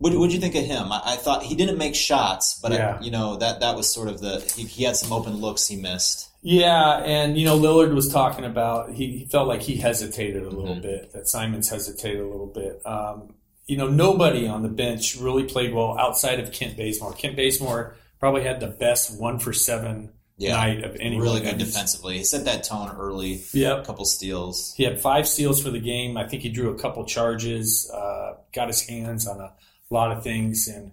What 0.00 0.12
would 0.14 0.32
you 0.32 0.38
think 0.40 0.54
of 0.54 0.64
him? 0.64 0.92
I, 0.92 1.00
I 1.04 1.16
thought 1.16 1.42
he 1.42 1.56
didn't 1.56 1.76
make 1.78 1.94
shots, 1.96 2.58
but 2.62 2.70
Yeah. 2.72 2.98
I, 3.00 3.02
you 3.02 3.10
know 3.10 3.36
that 3.36 3.60
that 3.60 3.74
was 3.76 3.92
sort 3.92 4.08
of 4.08 4.20
the 4.20 4.40
he, 4.56 4.62
he 4.64 4.84
had 4.84 4.96
some 4.96 5.12
open 5.12 5.34
looks 5.36 5.66
he 5.66 5.74
missed. 5.76 6.28
Yeah, 6.42 6.98
and 6.98 7.36
you 7.36 7.44
know 7.44 7.58
Lillard 7.58 7.92
was 7.94 8.08
talking 8.12 8.44
about 8.44 8.92
he, 8.92 9.18
he 9.18 9.24
felt 9.26 9.48
like 9.48 9.60
he 9.62 9.76
hesitated 9.76 10.42
a 10.44 10.50
little 10.50 10.76
Mhm. 10.76 10.82
bit, 10.82 11.12
that 11.12 11.26
Simons 11.28 11.68
hesitated 11.68 12.20
a 12.20 12.26
little 12.28 12.46
bit. 12.46 12.80
Um, 12.86 13.34
you 13.68 13.76
know, 13.76 13.86
nobody 13.88 14.48
on 14.48 14.62
the 14.62 14.68
bench 14.68 15.14
really 15.16 15.44
played 15.44 15.72
well 15.72 15.96
outside 15.98 16.40
of 16.40 16.50
Kent 16.50 16.76
Bazemore. 16.76 17.12
Kent 17.12 17.36
Bazemore 17.36 17.94
probably 18.18 18.42
had 18.42 18.58
the 18.58 18.66
best 18.66 19.16
one 19.20 19.38
for 19.38 19.52
seven 19.52 20.10
Yeah, 20.38 20.56
night 20.56 20.82
of 20.84 20.96
any. 20.98 21.20
really 21.20 21.40
good 21.40 21.58
defensively. 21.58 22.18
He 22.18 22.24
set 22.24 22.44
that 22.46 22.64
tone 22.64 22.90
early. 22.98 23.40
A 23.54 23.84
couple 23.84 24.04
steals. 24.04 24.74
He 24.76 24.82
had 24.84 25.00
five 25.00 25.28
steals 25.28 25.62
for 25.62 25.70
the 25.70 25.78
game. 25.80 26.16
I 26.16 26.26
think 26.26 26.42
he 26.42 26.48
drew 26.48 26.70
a 26.70 26.78
couple 26.78 27.04
charges, 27.04 27.88
uh, 27.92 28.34
got 28.54 28.66
his 28.68 28.80
hands 28.88 29.26
on 29.28 29.38
a 29.40 29.52
lot 29.90 30.10
of 30.12 30.22
things. 30.24 30.66
And 30.66 30.92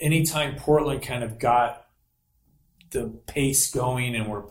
anytime 0.00 0.56
Portland 0.56 1.02
kind 1.02 1.22
of 1.22 1.38
got 1.38 1.86
the 2.90 3.08
pace 3.26 3.70
going 3.70 4.14
and 4.16 4.28
were 4.28 4.46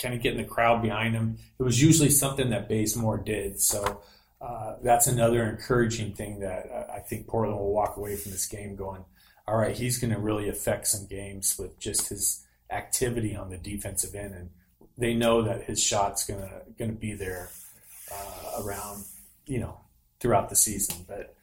kind 0.00 0.14
of 0.14 0.22
getting 0.22 0.38
the 0.38 0.44
crowd 0.48 0.80
behind 0.82 1.14
him, 1.14 1.38
it 1.58 1.62
was 1.62 1.82
usually 1.82 2.10
something 2.10 2.50
that 2.50 2.68
Bazemore 2.68 3.18
did. 3.18 3.60
So 3.60 4.02
uh, 4.40 4.74
that's 4.82 5.06
another 5.06 5.44
encouraging 5.44 6.12
thing 6.12 6.40
that 6.40 6.70
uh, 6.70 6.92
I 6.92 7.00
think 7.00 7.26
Portland 7.26 7.58
will 7.58 7.72
walk 7.72 7.96
away 7.96 8.16
from 8.16 8.32
this 8.32 8.46
game 8.46 8.76
going, 8.76 9.04
all 9.48 9.56
right, 9.56 9.76
he's 9.76 9.98
going 9.98 10.12
to 10.12 10.18
really 10.18 10.48
affect 10.48 10.88
some 10.88 11.06
games 11.06 11.56
with 11.58 11.78
just 11.78 12.08
his 12.08 12.44
activity 12.70 13.34
on 13.36 13.50
the 13.50 13.56
defensive 13.56 14.14
end. 14.14 14.34
And 14.34 14.50
they 14.98 15.14
know 15.14 15.42
that 15.42 15.64
his 15.64 15.82
shot's 15.82 16.26
going 16.26 16.40
to 16.40 16.62
going 16.78 16.90
to 16.90 16.96
be 16.96 17.14
there 17.14 17.50
uh, 18.12 18.62
around, 18.62 19.04
you 19.46 19.60
know, 19.60 19.80
throughout 20.20 20.48
the 20.48 20.56
season. 20.56 21.04
But 21.06 21.35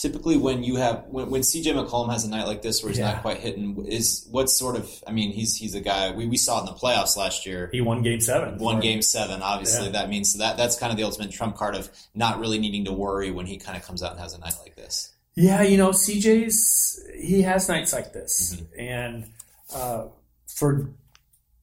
typically 0.00 0.36
when 0.36 0.62
you 0.62 0.76
have 0.76 1.04
when, 1.08 1.30
when 1.30 1.40
CJ 1.42 1.64
McCollum 1.74 2.12
has 2.12 2.24
a 2.24 2.28
night 2.30 2.46
like 2.46 2.62
this 2.62 2.82
where 2.82 2.90
he's 2.90 2.98
Yeah. 2.98 3.12
not 3.12 3.22
quite 3.22 3.38
hitting, 3.38 3.84
is 3.86 4.26
what 4.30 4.48
sort 4.50 4.76
of? 4.76 4.88
I 5.06 5.12
mean, 5.12 5.32
he's 5.32 5.56
he's 5.56 5.74
a 5.74 5.80
guy 5.80 6.10
we, 6.12 6.26
we 6.26 6.36
saw 6.36 6.60
in 6.60 6.66
the 6.66 6.72
playoffs 6.72 7.16
last 7.16 7.46
year. 7.46 7.68
He 7.72 7.80
won 7.80 8.02
Game 8.02 8.20
Seven. 8.20 8.58
One 8.58 8.80
game 8.80 9.02
seven, 9.02 9.42
obviously 9.42 9.86
Yeah. 9.86 9.92
that 9.92 10.08
means 10.08 10.32
so 10.32 10.38
that 10.38 10.56
that's 10.56 10.78
kind 10.78 10.90
of 10.92 10.96
the 10.98 11.04
ultimate 11.04 11.30
trump 11.32 11.56
card 11.56 11.74
of 11.74 11.90
not 12.14 12.38
really 12.38 12.58
needing 12.58 12.84
to 12.84 12.92
worry 12.92 13.30
when 13.30 13.46
he 13.46 13.56
kind 13.56 13.76
of 13.76 13.82
comes 13.84 14.02
out 14.02 14.12
and 14.12 14.20
has 14.20 14.34
a 14.34 14.38
night 14.38 14.54
like 14.62 14.76
this. 14.76 15.12
Yeah, 15.34 15.62
you 15.62 15.76
know, 15.76 15.90
CJ's 15.90 17.00
he 17.18 17.42
has 17.42 17.68
nights 17.68 17.92
like 17.92 18.12
this, 18.12 18.56
Mm-hmm. 18.56 18.80
and 18.80 19.30
uh, 19.74 20.04
for 20.46 20.90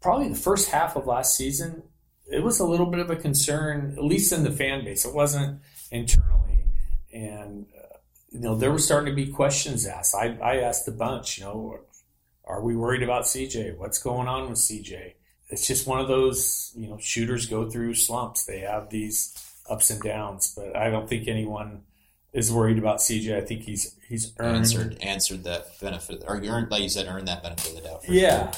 probably 0.02 0.30
the 0.30 0.36
first 0.36 0.70
half 0.70 0.96
of 0.96 1.06
last 1.08 1.36
season, 1.36 1.84
it 2.32 2.44
was 2.44 2.60
a 2.60 2.66
little 2.66 2.86
bit 2.86 3.00
of 3.00 3.10
a 3.10 3.16
concern, 3.16 3.94
at 3.98 4.04
least 4.04 4.32
in 4.32 4.44
the 4.44 4.52
fan 4.52 4.84
base. 4.86 5.06
It 5.06 5.14
wasn't 5.14 5.60
internally, 5.92 6.66
and 7.14 7.66
you 8.36 8.42
know 8.42 8.56
there 8.56 8.72
were 8.72 8.80
starting 8.80 9.16
to 9.16 9.16
be 9.16 9.32
questions 9.32 9.88
asked. 9.88 10.14
I, 10.14 10.38
I 10.44 10.58
asked 10.58 10.88
a 10.90 10.92
bunch. 10.92 11.38
You 11.38 11.46
know, 11.46 11.80
are 12.44 12.62
we 12.62 12.76
worried 12.76 13.02
about 13.02 13.24
CJ? 13.24 13.78
What's 13.78 13.98
going 13.98 14.28
on 14.28 14.50
with 14.50 14.60
CJ? 14.60 15.14
It's 15.50 15.66
just 15.66 15.88
one 15.88 16.02
of 16.02 16.10
those. 16.10 16.74
You 16.76 16.90
know, 16.90 16.98
shooters 17.00 17.46
go 17.46 17.70
through 17.70 17.96
slumps. 17.96 18.46
They 18.46 18.60
have 18.60 18.90
these 18.90 19.34
ups 19.70 19.90
and 19.90 20.02
downs, 20.02 20.54
but 20.56 20.76
I 20.76 20.90
don't 20.90 21.08
think 21.08 21.30
anyone 21.30 21.84
is 22.34 22.52
worried 22.52 22.78
about 22.78 22.98
CJ. 22.98 23.38
I 23.38 23.46
think 23.46 23.62
he's 23.64 23.96
he's 24.10 24.34
earned. 24.38 24.58
Answered 24.58 24.98
answered 25.02 25.44
that 25.46 25.80
benefit 25.80 26.26
or 26.28 26.36
you 26.44 26.50
earned 26.50 26.70
like 26.70 26.84
you 26.84 26.90
said 26.90 27.08
earned 27.08 27.30
that 27.30 27.42
benefit 27.42 27.70
of 27.70 27.76
the 27.76 27.88
doubt. 27.88 28.04
for 28.04 28.12
Yeah, 28.12 28.52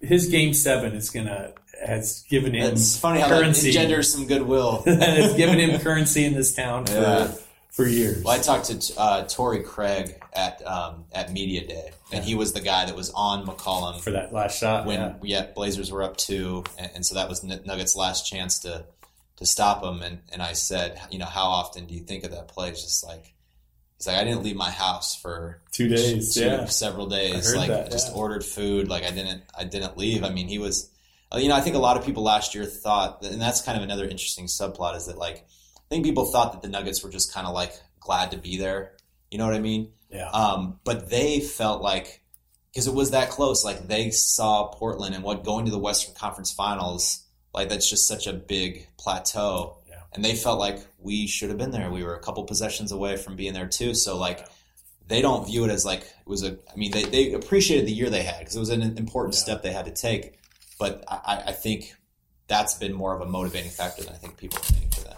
his 0.00 0.26
game 0.26 0.52
seven 0.52 0.92
is 0.92 1.08
gonna 1.08 1.54
has 1.84 2.24
given 2.28 2.54
him 2.54 2.72
It's 2.72 2.98
funny 2.98 3.20
how 3.20 3.28
that 3.28 3.42
engenders 3.42 4.12
some 4.12 4.26
goodwill. 4.26 4.82
has 4.86 5.34
given 5.34 5.58
him 5.58 5.80
currency 5.80 6.24
in 6.24 6.34
this 6.34 6.54
town 6.54 6.86
for 6.86 6.92
Yeah. 6.92 7.34
For 7.74 7.86
years. 7.86 8.22
Well, 8.22 8.38
I 8.38 8.38
talked 8.42 8.66
to 8.70 9.00
uh, 9.00 9.24
Torrey 9.26 9.62
Craig 9.62 10.22
at 10.32 10.64
um, 10.66 11.04
at 11.12 11.32
media 11.32 11.66
day, 11.66 11.90
and 12.12 12.24
he 12.24 12.34
was 12.34 12.52
the 12.52 12.60
guy 12.60 12.86
that 12.86 12.94
was 12.94 13.10
on 13.10 13.44
McCollum 13.46 14.00
for 14.00 14.12
that 14.12 14.32
last 14.32 14.58
shot. 14.58 14.86
when 14.86 15.00
yeah. 15.00 15.14
yeah. 15.22 15.46
Blazers 15.54 15.90
were 15.90 16.02
up 16.02 16.16
two, 16.16 16.64
and, 16.78 16.90
and 16.94 17.06
so 17.06 17.16
that 17.16 17.28
was 17.28 17.42
Nuggets' 17.42 17.96
last 17.96 18.26
chance 18.28 18.60
to 18.60 18.86
to 19.36 19.46
stop 19.46 19.82
them. 19.82 20.02
And 20.02 20.20
and 20.32 20.40
I 20.40 20.52
said, 20.52 21.00
you 21.10 21.18
know, 21.18 21.26
how 21.26 21.46
often 21.46 21.86
do 21.86 21.94
you 21.94 22.00
think 22.00 22.24
of 22.24 22.30
that 22.30 22.48
play? 22.48 22.68
It's 22.70 22.82
just 22.82 23.04
like 23.04 23.34
he's 23.98 24.06
like, 24.06 24.16
I 24.16 24.24
didn't 24.24 24.44
leave 24.44 24.56
my 24.56 24.70
house 24.70 25.16
for 25.20 25.60
Two 25.72 25.88
days, 25.88 26.34
two- 26.34 26.42
yeah. 26.44 26.64
several 26.66 27.06
days. 27.08 27.54
Like 27.54 27.68
that, 27.68 27.90
just 27.90 28.10
yeah. 28.10 28.14
ordered 28.16 28.44
food. 28.44 28.88
Like 28.88 29.02
I 29.02 29.10
didn't 29.10 29.42
I 29.58 29.64
didn't 29.64 29.96
leave. 29.98 30.22
I 30.22 30.30
mean, 30.30 30.46
he 30.46 30.58
was. 30.58 30.90
uh, 31.32 31.38
You 31.38 31.48
know, 31.48 31.56
I 31.56 31.60
think 31.60 31.74
a 31.74 31.80
lot 31.80 31.96
of 31.96 32.04
people 32.06 32.22
last 32.22 32.54
year 32.54 32.64
thought, 32.66 33.24
and 33.24 33.40
that's 33.40 33.60
kind 33.62 33.76
of 33.76 33.82
another 33.82 34.04
interesting 34.04 34.46
subplot, 34.46 34.96
is 34.96 35.06
that 35.06 35.18
like 35.18 35.44
think 35.94 36.04
people 36.04 36.26
thought 36.26 36.52
that 36.52 36.62
the 36.62 36.68
Nuggets 36.68 37.02
were 37.02 37.10
just 37.10 37.32
kind 37.32 37.46
of 37.46 37.54
like 37.54 37.72
glad 38.00 38.30
to 38.32 38.36
be 38.36 38.56
there. 38.58 38.92
You 39.30 39.38
know 39.38 39.46
what 39.46 39.54
I 39.54 39.60
mean? 39.60 39.90
Yeah. 40.10 40.28
Um, 40.30 40.78
but 40.84 41.08
they 41.10 41.40
felt 41.40 41.82
like 41.82 42.20
because 42.72 42.86
it 42.86 42.94
was 42.94 43.12
that 43.12 43.30
close, 43.30 43.64
like 43.64 43.86
they 43.88 44.10
saw 44.10 44.66
Portland 44.68 45.14
and 45.14 45.22
what 45.24 45.44
going 45.44 45.64
to 45.66 45.70
the 45.70 45.78
Western 45.78 46.14
Conference 46.14 46.52
Finals, 46.52 47.24
like 47.52 47.68
that's 47.68 47.88
just 47.88 48.06
such 48.08 48.26
a 48.26 48.32
big 48.32 48.86
plateau. 48.98 49.78
Yeah. 49.88 50.00
And 50.12 50.24
they 50.24 50.34
felt 50.34 50.58
like 50.58 50.84
we 50.98 51.26
should 51.26 51.48
have 51.50 51.58
been 51.58 51.70
there. 51.70 51.90
We 51.90 52.02
were 52.04 52.14
a 52.16 52.20
couple 52.20 52.42
possessions 52.44 52.90
away 52.92 53.16
from 53.16 53.36
being 53.36 53.54
there 53.54 53.68
too. 53.68 53.94
So 53.94 54.16
like 54.18 54.46
they 55.06 55.20
don't 55.22 55.46
view 55.46 55.64
it 55.64 55.70
as 55.70 55.84
like 55.84 56.00
it 56.02 56.26
was 56.26 56.42
a. 56.42 56.58
I 56.72 56.76
mean, 56.76 56.90
they 56.90 57.04
they 57.04 57.32
appreciated 57.32 57.86
the 57.86 57.92
year 57.92 58.10
they 58.10 58.22
had 58.22 58.38
because 58.40 58.56
it 58.56 58.60
was 58.60 58.70
an 58.70 58.82
important 58.98 59.34
Yeah. 59.34 59.40
step 59.40 59.62
they 59.62 59.72
had 59.72 59.84
to 59.86 59.92
take. 59.92 60.38
But 60.78 61.04
I, 61.08 61.20
I- 61.24 61.42
I 61.48 61.52
think 61.52 61.94
that's 62.46 62.74
been 62.74 62.92
more 62.92 63.14
of 63.14 63.20
a 63.22 63.26
motivating 63.26 63.70
factor 63.70 64.02
than 64.02 64.12
I 64.12 64.16
think 64.16 64.36
people 64.36 64.58
think 64.58 64.94
for 64.94 65.00
them. 65.02 65.16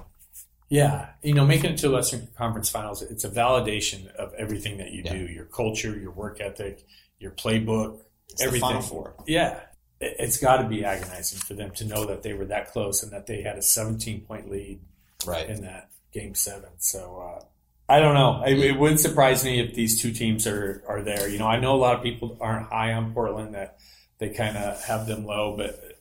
Yeah, 0.68 1.10
you 1.22 1.32
know, 1.34 1.46
making 1.46 1.72
it 1.72 1.76
to 1.78 1.88
the 1.88 1.94
Western 1.94 2.26
Conference 2.36 2.68
Finals, 2.70 3.00
it's 3.02 3.24
a 3.24 3.30
validation 3.30 4.12
of 4.16 4.34
everything 4.34 4.78
that 4.78 4.90
you 4.90 5.02
Yeah. 5.04 5.12
do, 5.12 5.18
your 5.26 5.44
culture, 5.44 5.96
your 5.96 6.10
work 6.10 6.40
ethic, 6.40 6.84
your 7.18 7.30
playbook, 7.30 8.00
It's 8.30 8.42
everything. 8.42 8.60
the 8.60 8.66
Final 8.74 8.82
Four. 8.82 9.14
Yeah, 9.26 9.60
it- 10.00 10.16
it's 10.18 10.38
got 10.38 10.56
to 10.58 10.68
be 10.68 10.84
agonizing 10.84 11.38
for 11.38 11.54
them 11.54 11.70
to 11.72 11.84
know 11.84 12.04
that 12.06 12.22
they 12.22 12.32
were 12.34 12.46
that 12.46 12.72
close 12.72 13.02
and 13.02 13.12
that 13.12 13.26
they 13.26 13.42
had 13.42 13.56
a 13.56 13.62
17 13.62 14.22
point 14.22 14.50
lead 14.50 14.80
Right. 15.24 15.48
in 15.48 15.62
that 15.62 15.88
game 16.12 16.34
seven. 16.34 16.70
So 16.78 17.20
uh, 17.20 17.44
I 17.88 18.00
don't 18.00 18.14
know. 18.14 18.42
It, 18.44 18.58
it 18.58 18.72
wouldn't 18.78 18.98
surprise 19.00 19.44
me 19.44 19.60
if 19.60 19.74
these 19.74 20.00
two 20.02 20.12
teams 20.12 20.46
are 20.48 20.82
are 20.88 21.02
there. 21.02 21.28
You 21.28 21.38
know, 21.38 21.46
I 21.46 21.60
know 21.60 21.76
a 21.76 21.78
lot 21.78 21.94
of 21.94 22.02
people 22.02 22.36
aren't 22.40 22.66
high 22.66 22.92
on 22.92 23.14
Portland; 23.14 23.54
that 23.54 23.78
they 24.18 24.30
kind 24.30 24.56
of 24.56 24.82
have 24.84 25.06
them 25.06 25.24
low, 25.24 25.56
but 25.56 25.96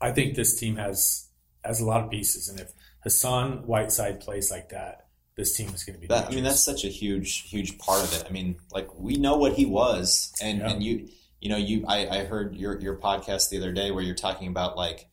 I 0.00 0.10
think 0.10 0.34
this 0.34 0.58
team 0.58 0.74
has 0.76 1.28
has 1.64 1.80
a 1.80 1.84
lot 1.86 2.02
of 2.04 2.10
pieces, 2.10 2.48
and 2.48 2.58
if 2.60 2.72
Hassan 3.06 3.58
Whiteside 3.68 4.18
plays 4.18 4.50
like 4.50 4.70
that, 4.70 5.06
this 5.36 5.56
team 5.56 5.68
is 5.68 5.84
going 5.84 5.94
to 5.94 6.00
be. 6.00 6.08
That, 6.08 6.26
I 6.26 6.30
mean, 6.30 6.42
that's 6.42 6.64
such 6.64 6.84
a 6.84 6.88
huge, 6.88 7.48
huge 7.48 7.78
part 7.78 8.02
of 8.02 8.12
it. 8.12 8.24
I 8.28 8.32
mean, 8.32 8.56
like 8.72 8.88
we 8.98 9.14
know 9.16 9.36
what 9.36 9.52
he 9.52 9.64
was, 9.64 10.32
and 10.42 10.58
Yeah. 10.58 10.70
and 10.70 10.82
you, 10.82 11.08
you 11.40 11.48
know, 11.48 11.56
you. 11.56 11.84
I, 11.86 12.08
I 12.08 12.24
heard 12.24 12.56
your 12.56 12.80
your 12.80 12.96
podcast 12.96 13.50
the 13.50 13.58
other 13.58 13.70
day 13.72 13.92
where 13.92 14.02
you're 14.02 14.16
talking 14.16 14.48
about 14.48 14.76
like 14.76 15.06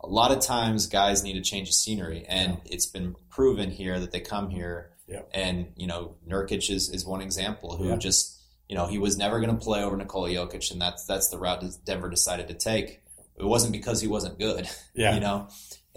a 0.00 0.08
lot 0.08 0.32
of 0.32 0.40
times 0.40 0.88
guys 0.88 1.22
need 1.22 1.34
to 1.34 1.40
change 1.40 1.68
the 1.68 1.72
scenery, 1.74 2.24
and 2.28 2.58
it's 2.64 2.86
been 2.86 3.14
proven 3.30 3.70
here 3.70 4.00
that 4.00 4.10
they 4.10 4.20
come 4.20 4.50
here, 4.50 4.90
Yeah. 5.06 5.22
and 5.32 5.68
you 5.76 5.86
know, 5.86 6.16
Nurkic 6.28 6.68
is 6.68 6.88
is 6.90 7.06
one 7.06 7.20
example 7.20 7.76
who 7.76 7.90
Yeah. 7.90 7.96
just 7.96 8.40
you 8.68 8.74
know 8.74 8.86
he 8.88 8.98
was 8.98 9.16
never 9.16 9.38
going 9.38 9.56
to 9.56 9.64
play 9.64 9.84
over 9.84 9.96
Nikola 9.96 10.30
Jokic, 10.30 10.72
and 10.72 10.80
that's 10.80 11.04
that's 11.06 11.28
the 11.28 11.38
route 11.38 11.62
Denver 11.84 12.10
decided 12.10 12.48
to 12.48 12.54
take. 12.54 13.02
It 13.38 13.44
wasn't 13.44 13.70
because 13.70 14.00
he 14.00 14.08
wasn't 14.08 14.36
good, 14.40 14.68
yeah, 14.96 15.14
you 15.14 15.20
know 15.20 15.46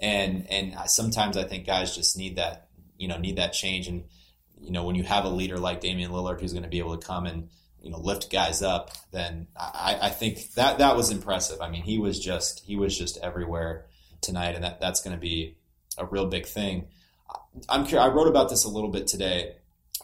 and 0.00 0.50
and 0.50 0.74
sometimes 0.86 1.36
i 1.36 1.44
think 1.44 1.66
guys 1.66 1.94
just 1.94 2.16
need 2.16 2.36
that 2.36 2.68
you 2.96 3.08
know 3.08 3.18
need 3.18 3.36
that 3.36 3.52
change 3.52 3.88
and 3.88 4.04
you 4.60 4.70
know 4.70 4.84
when 4.84 4.96
you 4.96 5.02
have 5.02 5.24
a 5.24 5.28
leader 5.28 5.58
like 5.58 5.80
damian 5.80 6.10
lillard 6.10 6.40
who's 6.40 6.52
going 6.52 6.62
to 6.62 6.68
be 6.68 6.78
able 6.78 6.96
to 6.96 7.06
come 7.06 7.26
and 7.26 7.48
you 7.82 7.90
know 7.90 7.98
lift 7.98 8.30
guys 8.30 8.62
up 8.62 8.90
then 9.10 9.46
i 9.56 9.98
i 10.02 10.08
think 10.08 10.52
that 10.54 10.78
that 10.78 10.96
was 10.96 11.10
impressive 11.10 11.60
i 11.60 11.68
mean 11.68 11.82
he 11.82 11.98
was 11.98 12.18
just 12.18 12.60
he 12.60 12.76
was 12.76 12.96
just 12.96 13.18
everywhere 13.18 13.86
tonight 14.20 14.54
and 14.54 14.64
that 14.64 14.80
that's 14.80 15.00
going 15.00 15.14
to 15.14 15.20
be 15.20 15.56
a 15.98 16.04
real 16.06 16.26
big 16.26 16.46
thing 16.46 16.86
i'm 17.68 17.86
cur- 17.86 17.98
i 17.98 18.08
wrote 18.08 18.28
about 18.28 18.48
this 18.48 18.64
a 18.64 18.68
little 18.68 18.90
bit 18.90 19.06
today 19.06 19.54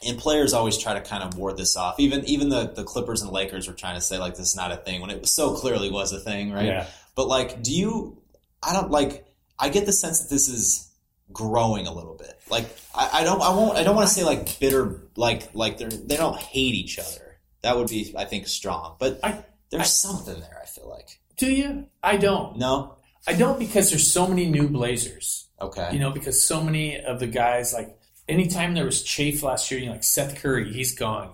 and 0.07 0.19
players 0.19 0.53
always 0.53 0.77
try 0.77 0.95
to 0.95 1.01
kind 1.01 1.23
of 1.23 1.39
ward 1.39 1.57
this 1.57 1.77
off 1.77 1.99
even 1.99 2.25
even 2.25 2.49
the 2.49 2.73
the 2.75 2.85
clippers 2.85 3.23
and 3.23 3.31
lakers 3.31 3.67
were 3.67 3.75
trying 3.75 3.95
to 3.95 4.01
say 4.01 4.19
like 4.19 4.37
this 4.37 4.51
is 4.51 4.57
not 4.57 4.73
a 4.73 4.77
thing 4.77 5.01
when 5.01 5.11
it 5.11 5.27
so 5.27 5.55
clearly 5.55 5.91
was 5.91 6.13
a 6.13 6.21
thing 6.21 6.53
right 6.53 6.67
yeah. 6.67 6.87
but 7.17 7.27
like, 7.27 7.63
do 7.63 7.73
you? 7.73 8.23
I 8.63 8.73
don't 8.73 8.91
like. 8.91 9.26
I 9.59 9.69
get 9.69 9.87
the 9.87 9.93
sense 9.93 10.21
that 10.21 10.31
this 10.31 10.49
is 10.49 10.91
growing 11.33 11.87
a 11.87 11.93
little 11.93 12.15
bit. 12.15 12.35
Like, 12.51 12.69
I, 12.95 13.11
I 13.21 13.25
don't. 13.25 13.41
I 13.43 13.51
won't. 13.51 13.77
I 13.77 13.83
don't 13.83 13.97
want 13.97 14.09
to 14.09 14.15
say 14.15 14.25
like 14.25 14.59
bitter. 14.61 15.03
Like, 15.17 15.55
like 15.55 15.79
they're 15.79 15.89
they 15.89 16.17
don't 16.17 16.37
hate 16.37 16.75
each 16.75 16.99
other. 16.99 17.39
That 17.63 17.77
would 17.77 17.89
be, 17.89 18.15
I 18.17 18.25
think, 18.25 18.47
strong. 18.47 18.97
But 18.99 19.21
I- 19.25 19.45
there's 19.71 19.83
I- 19.83 19.87
something 19.87 20.39
there. 20.41 20.61
I 20.63 20.67
feel 20.67 20.89
like 20.89 21.19
Do 21.39 21.51
you? 21.51 21.87
I 22.03 22.17
don't. 22.17 22.59
no. 22.59 22.93
I 23.29 23.33
don't 23.33 23.59
because 23.59 23.91
there's 23.91 24.13
so 24.13 24.29
many 24.29 24.47
new 24.47 24.69
Blazers. 24.69 25.49
Okay. 25.61 25.89
You 25.93 25.99
know, 25.99 26.11
because 26.13 26.47
so 26.47 26.63
many 26.63 27.01
of 27.01 27.19
the 27.19 27.27
guys, 27.27 27.73
like 27.73 27.99
anytime 28.29 28.75
there 28.75 28.85
was 28.85 29.03
chafe 29.03 29.43
last 29.43 29.69
year, 29.71 29.81
you 29.81 29.87
know, 29.87 29.93
like 29.93 30.05
Seth 30.05 30.37
Curry, 30.41 30.73
he's 30.73 30.95
gone. 30.95 31.33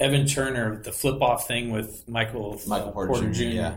Evan 0.00 0.26
Turner, 0.26 0.82
the 0.82 0.90
flip 0.90 1.20
off 1.20 1.46
thing 1.46 1.70
with 1.70 2.08
Michael, 2.08 2.60
Michael 2.66 2.88
uh, 2.88 2.92
Porter 2.92 3.30
Jr., 3.30 3.42
yeah. 3.42 3.76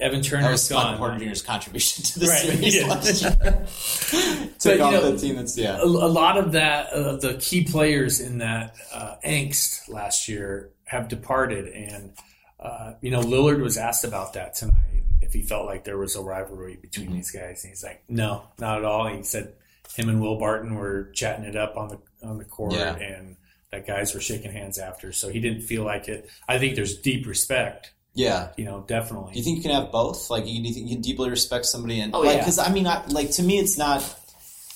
Evan 0.00 0.20
that 0.20 0.28
Turner's 0.28 0.50
was 0.52 0.68
gone. 0.68 0.84
Michael 0.92 0.98
Porter 1.08 1.24
Jr.'s 1.24 1.42
contribution 1.42 2.04
to 2.04 2.18
the 2.20 2.26
Right, 2.26 2.38
series 2.42 2.74
yeah. 2.80 2.86
last 2.86 3.22
year. 3.22 3.36
But, 3.40 4.58
Took 4.60 4.78
you 4.78 4.82
off 4.84 4.92
know, 4.92 5.10
the 5.12 5.18
team 5.18 5.36
that's 5.36 5.56
yeah. 5.58 5.78
a, 5.80 5.84
a 5.84 5.86
lot 5.86 6.38
of 6.38 6.52
that, 6.52 6.90
uh, 6.92 7.16
the 7.16 7.34
key 7.34 7.64
players 7.64 8.20
in 8.20 8.38
that 8.38 8.74
uh, 8.92 9.16
angst 9.24 9.88
last 9.88 10.28
year 10.28 10.70
have 10.84 11.08
departed, 11.08 11.68
and 11.68 12.12
uh, 12.60 12.94
you 13.00 13.10
know 13.10 13.20
Lillard 13.20 13.60
was 13.60 13.76
asked 13.76 14.04
about 14.04 14.34
that 14.34 14.54
tonight 14.54 15.02
if 15.20 15.32
he 15.32 15.42
felt 15.42 15.66
like 15.66 15.84
there 15.84 15.98
was 15.98 16.16
a 16.16 16.20
rivalry 16.20 16.76
between 16.80 17.06
Mm-hmm. 17.06 17.14
these 17.16 17.30
guys, 17.30 17.64
and 17.64 17.70
he's 17.70 17.82
like, 17.82 18.02
no, 18.08 18.42
not 18.58 18.78
at 18.78 18.84
all. 18.84 19.08
He 19.08 19.22
said 19.22 19.54
him 19.96 20.08
and 20.08 20.20
Will 20.20 20.38
Barton 20.38 20.74
were 20.74 21.10
chatting 21.14 21.44
it 21.44 21.56
up 21.56 21.76
on 21.76 21.88
the 21.88 21.98
on 22.26 22.38
the 22.38 22.44
court, 22.44 22.74
Yeah. 22.74 22.94
and 22.96 23.36
that 23.70 23.86
guys 23.86 24.12
were 24.14 24.20
shaking 24.20 24.52
hands 24.52 24.78
after, 24.78 25.12
so 25.12 25.28
he 25.30 25.40
didn't 25.40 25.62
feel 25.62 25.82
like 25.84 26.06
it. 26.08 26.28
I 26.48 26.58
think 26.58 26.74
there's 26.76 26.98
deep 26.98 27.26
respect, 27.26 27.92
Yeah. 28.14 28.48
you 28.56 28.64
know, 28.64 28.84
definitely. 28.86 29.32
Do 29.32 29.38
you 29.38 29.44
think 29.44 29.56
you 29.58 29.62
can 29.62 29.70
have 29.72 29.90
both? 29.90 30.28
Like, 30.30 30.46
you, 30.46 30.62
do 30.62 30.68
you 30.68 30.74
think 30.74 30.88
you 30.88 30.96
can 30.96 31.02
deeply 31.02 31.30
respect 31.30 31.66
somebody 31.66 32.00
and 32.00 32.14
Oh, 32.14 32.20
like, 32.20 32.32
yeah. 32.34 32.38
because 32.38 32.58
I 32.58 32.70
mean, 32.70 32.86
I, 32.86 33.04
like 33.06 33.30
to 33.32 33.42
me, 33.42 33.58
it's 33.58 33.78
not, 33.78 34.02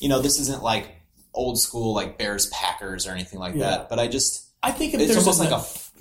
you 0.01 0.09
know, 0.09 0.21
this 0.21 0.39
isn't 0.41 0.63
like 0.63 0.89
old 1.35 1.59
school 1.61 1.95
like 1.95 2.17
Bears 2.19 2.47
Packers 2.47 3.07
or 3.07 3.11
anything 3.13 3.39
like 3.39 3.55
Yeah. 3.55 3.71
that. 3.71 3.89
But 3.91 3.99
I 3.99 4.09
just, 4.09 4.47
I 4.63 4.71
think 4.73 4.95
if 4.95 5.01
it's 5.01 5.13
there's 5.13 5.27
almost 5.27 5.41
like 5.41 5.51
a, 5.51 5.57
f- 5.57 5.93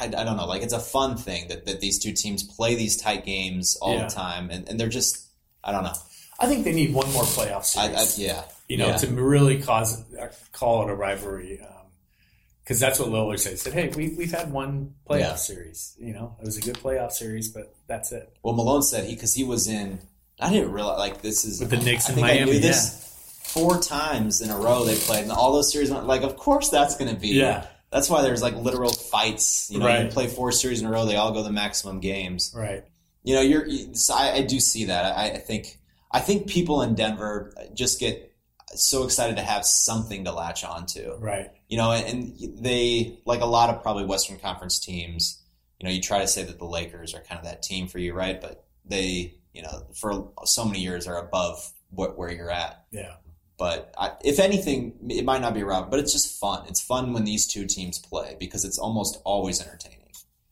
I, 0.00 0.04
I 0.04 0.24
don't 0.24 0.36
know, 0.36 0.46
like 0.46 0.62
it's 0.62 0.72
a 0.72 0.78
fun 0.78 1.16
thing 1.16 1.48
that, 1.48 1.66
that 1.66 1.80
these 1.80 1.98
two 1.98 2.12
teams 2.12 2.42
play 2.44 2.76
these 2.76 2.96
tight 2.96 3.24
games 3.24 3.76
all 3.82 3.94
Yeah. 3.94 4.04
the 4.04 4.10
time, 4.14 4.50
and, 4.50 4.68
and 4.68 4.78
they're 4.78 4.88
just, 4.88 5.26
I 5.64 5.72
don't 5.72 5.82
know, 5.82 5.94
I 6.38 6.46
think 6.46 6.62
they 6.64 6.72
need 6.72 6.94
one 6.94 7.12
more 7.12 7.24
playoff 7.24 7.64
series. 7.64 8.18
I, 8.20 8.22
yeah, 8.22 8.42
you 8.68 8.76
know, 8.76 8.86
Yeah. 8.88 8.96
to 8.98 9.06
really 9.08 9.60
cause 9.60 10.00
uh, 10.14 10.28
call 10.52 10.84
it 10.84 10.90
a 10.90 10.94
rivalry. 10.94 11.60
Because 12.68 12.80
that's 12.80 13.00
what 13.00 13.08
Lillard 13.08 13.38
said. 13.38 13.52
He 13.52 13.56
said, 13.56 13.72
"Hey, 13.72 13.88
we 13.96 14.10
we've 14.10 14.30
had 14.30 14.52
one 14.52 14.92
playoff 15.08 15.18
Yeah. 15.20 15.34
series. 15.36 15.94
You 15.98 16.12
know, 16.12 16.36
it 16.38 16.44
was 16.44 16.58
a 16.58 16.60
good 16.60 16.74
playoff 16.76 17.12
series, 17.12 17.48
but 17.48 17.74
that's 17.86 18.12
it." 18.12 18.30
Well, 18.42 18.52
Malone 18.52 18.82
said 18.82 19.04
he 19.06 19.14
because 19.14 19.32
he 19.32 19.42
was 19.42 19.68
in. 19.68 20.00
I 20.38 20.50
didn't 20.52 20.72
realize 20.72 20.98
like 20.98 21.22
this 21.22 21.46
is 21.46 21.60
With 21.60 21.70
the 21.70 21.78
Knicks 21.78 22.06
I 22.06 22.10
in 22.10 22.14
think 22.16 22.26
I 22.26 22.34
Miami, 22.34 22.52
knew 22.52 22.60
this 22.60 23.40
four 23.42 23.80
times 23.80 24.42
in 24.42 24.50
a 24.50 24.56
row 24.58 24.84
they 24.84 24.96
played, 24.96 25.22
and 25.22 25.32
all 25.32 25.54
those 25.54 25.72
series 25.72 25.90
went 25.90 26.06
like, 26.06 26.20
of 26.22 26.36
course 26.36 26.68
that's 26.68 26.94
going 26.96 27.12
to 27.12 27.18
be. 27.18 27.28
Yeah. 27.28 27.64
That's 27.90 28.10
why 28.10 28.20
there's 28.20 28.42
like 28.42 28.54
literal 28.54 28.92
fights. 28.92 29.70
You 29.70 29.78
know, 29.78 29.86
Right. 29.86 30.04
you 30.04 30.10
play 30.10 30.26
four 30.26 30.52
series 30.52 30.82
in 30.82 30.86
a 30.86 30.90
row, 30.90 31.06
they 31.06 31.16
all 31.16 31.32
go 31.32 31.42
the 31.42 31.50
maximum 31.50 32.00
games. 32.00 32.52
Right. 32.54 32.84
You 33.24 33.34
know, 33.36 33.40
you're. 33.40 33.66
you- 33.66 33.94
so 33.94 34.12
I, 34.12 34.32
I 34.34 34.42
do 34.42 34.60
see 34.60 34.84
that. 34.84 35.06
I, 35.16 35.30
I 35.30 35.38
think. 35.38 35.78
I 36.10 36.20
think 36.20 36.46
people 36.48 36.82
in 36.82 36.94
Denver 36.94 37.54
just 37.74 37.98
get 37.98 38.27
so 38.74 39.04
excited 39.04 39.36
to 39.36 39.42
have 39.42 39.64
something 39.64 40.24
to 40.24 40.32
latch 40.32 40.64
onto. 40.64 41.14
Right. 41.18 41.50
You 41.68 41.76
know, 41.78 41.92
and 41.92 42.34
they 42.60 43.18
like 43.24 43.40
a 43.40 43.46
lot 43.46 43.70
of 43.70 43.82
probably 43.82 44.04
Western 44.04 44.38
Conference 44.38 44.78
teams. 44.78 45.42
You 45.78 45.86
know, 45.88 45.92
you 45.94 46.00
try 46.02 46.18
to 46.20 46.26
say 46.26 46.42
that 46.44 46.58
the 46.58 46.64
Lakers 46.66 47.14
are 47.14 47.20
kind 47.20 47.38
of 47.38 47.44
that 47.44 47.62
team 47.62 47.86
for 47.88 47.98
you, 47.98 48.12
right? 48.12 48.40
But 48.40 48.64
they, 48.84 49.34
you 49.52 49.62
know, 49.62 49.86
for 49.94 50.32
so 50.44 50.64
many 50.64 50.80
years 50.80 51.06
are 51.06 51.18
above 51.18 51.72
what 51.90 52.18
where 52.18 52.32
you're 52.32 52.50
at. 52.50 52.84
Yeah. 52.90 53.14
But 53.58 53.92
I, 53.98 54.12
if 54.24 54.38
anything, 54.38 54.94
it 55.08 55.24
might 55.24 55.40
not 55.40 55.52
be 55.54 55.62
around, 55.62 55.90
but 55.90 55.98
it's 55.98 56.12
just 56.12 56.38
fun. 56.38 56.66
It's 56.68 56.80
fun 56.80 57.12
when 57.12 57.24
these 57.24 57.46
two 57.46 57.66
teams 57.66 57.98
play 57.98 58.36
because 58.38 58.64
it's 58.64 58.78
almost 58.78 59.20
always 59.24 59.60
entertaining, 59.60 59.98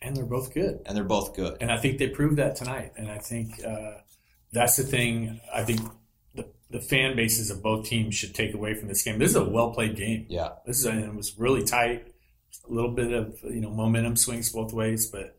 And 0.03 0.17
they're 0.17 0.25
both 0.25 0.53
good. 0.53 0.81
and 0.87 0.97
they're 0.97 1.05
both 1.05 1.37
good. 1.37 1.57
And 1.61 1.71
I 1.71 1.79
think 1.79 1.99
they 1.99 2.09
proved 2.09 2.37
that 2.39 2.57
tonight. 2.57 2.95
And 2.97 3.09
I 3.09 3.19
think 3.19 3.65
uh, 3.65 3.99
that's 4.53 4.77
the 4.77 4.83
thing. 4.83 5.41
I 5.55 5.63
think 5.63 5.81
the, 6.71 6.81
fan 6.81 7.17
bases 7.17 7.51
of 7.51 7.63
both 7.63 7.87
teams 7.87 8.15
should 8.15 8.35
take 8.35 8.55
away 8.55 8.75
from 8.75 8.89
this 8.89 9.03
game. 9.03 9.19
This 9.19 9.31
is 9.31 9.37
a 9.37 9.45
well 9.45 9.71
played 9.71 9.97
game. 9.97 10.27
Yeah, 10.29 10.51
This 10.67 10.81
is 10.81 10.87
and 10.87 11.05
it 11.05 11.15
was 11.15 11.39
really 11.39 11.65
tight. 11.65 12.13
A 12.69 12.73
little 12.73 12.91
bit 12.91 13.13
of 13.13 13.39
you 13.45 13.61
know 13.61 13.71
momentum 13.71 14.17
swings 14.17 14.51
both 14.51 14.73
ways, 14.73 15.07
but 15.07 15.37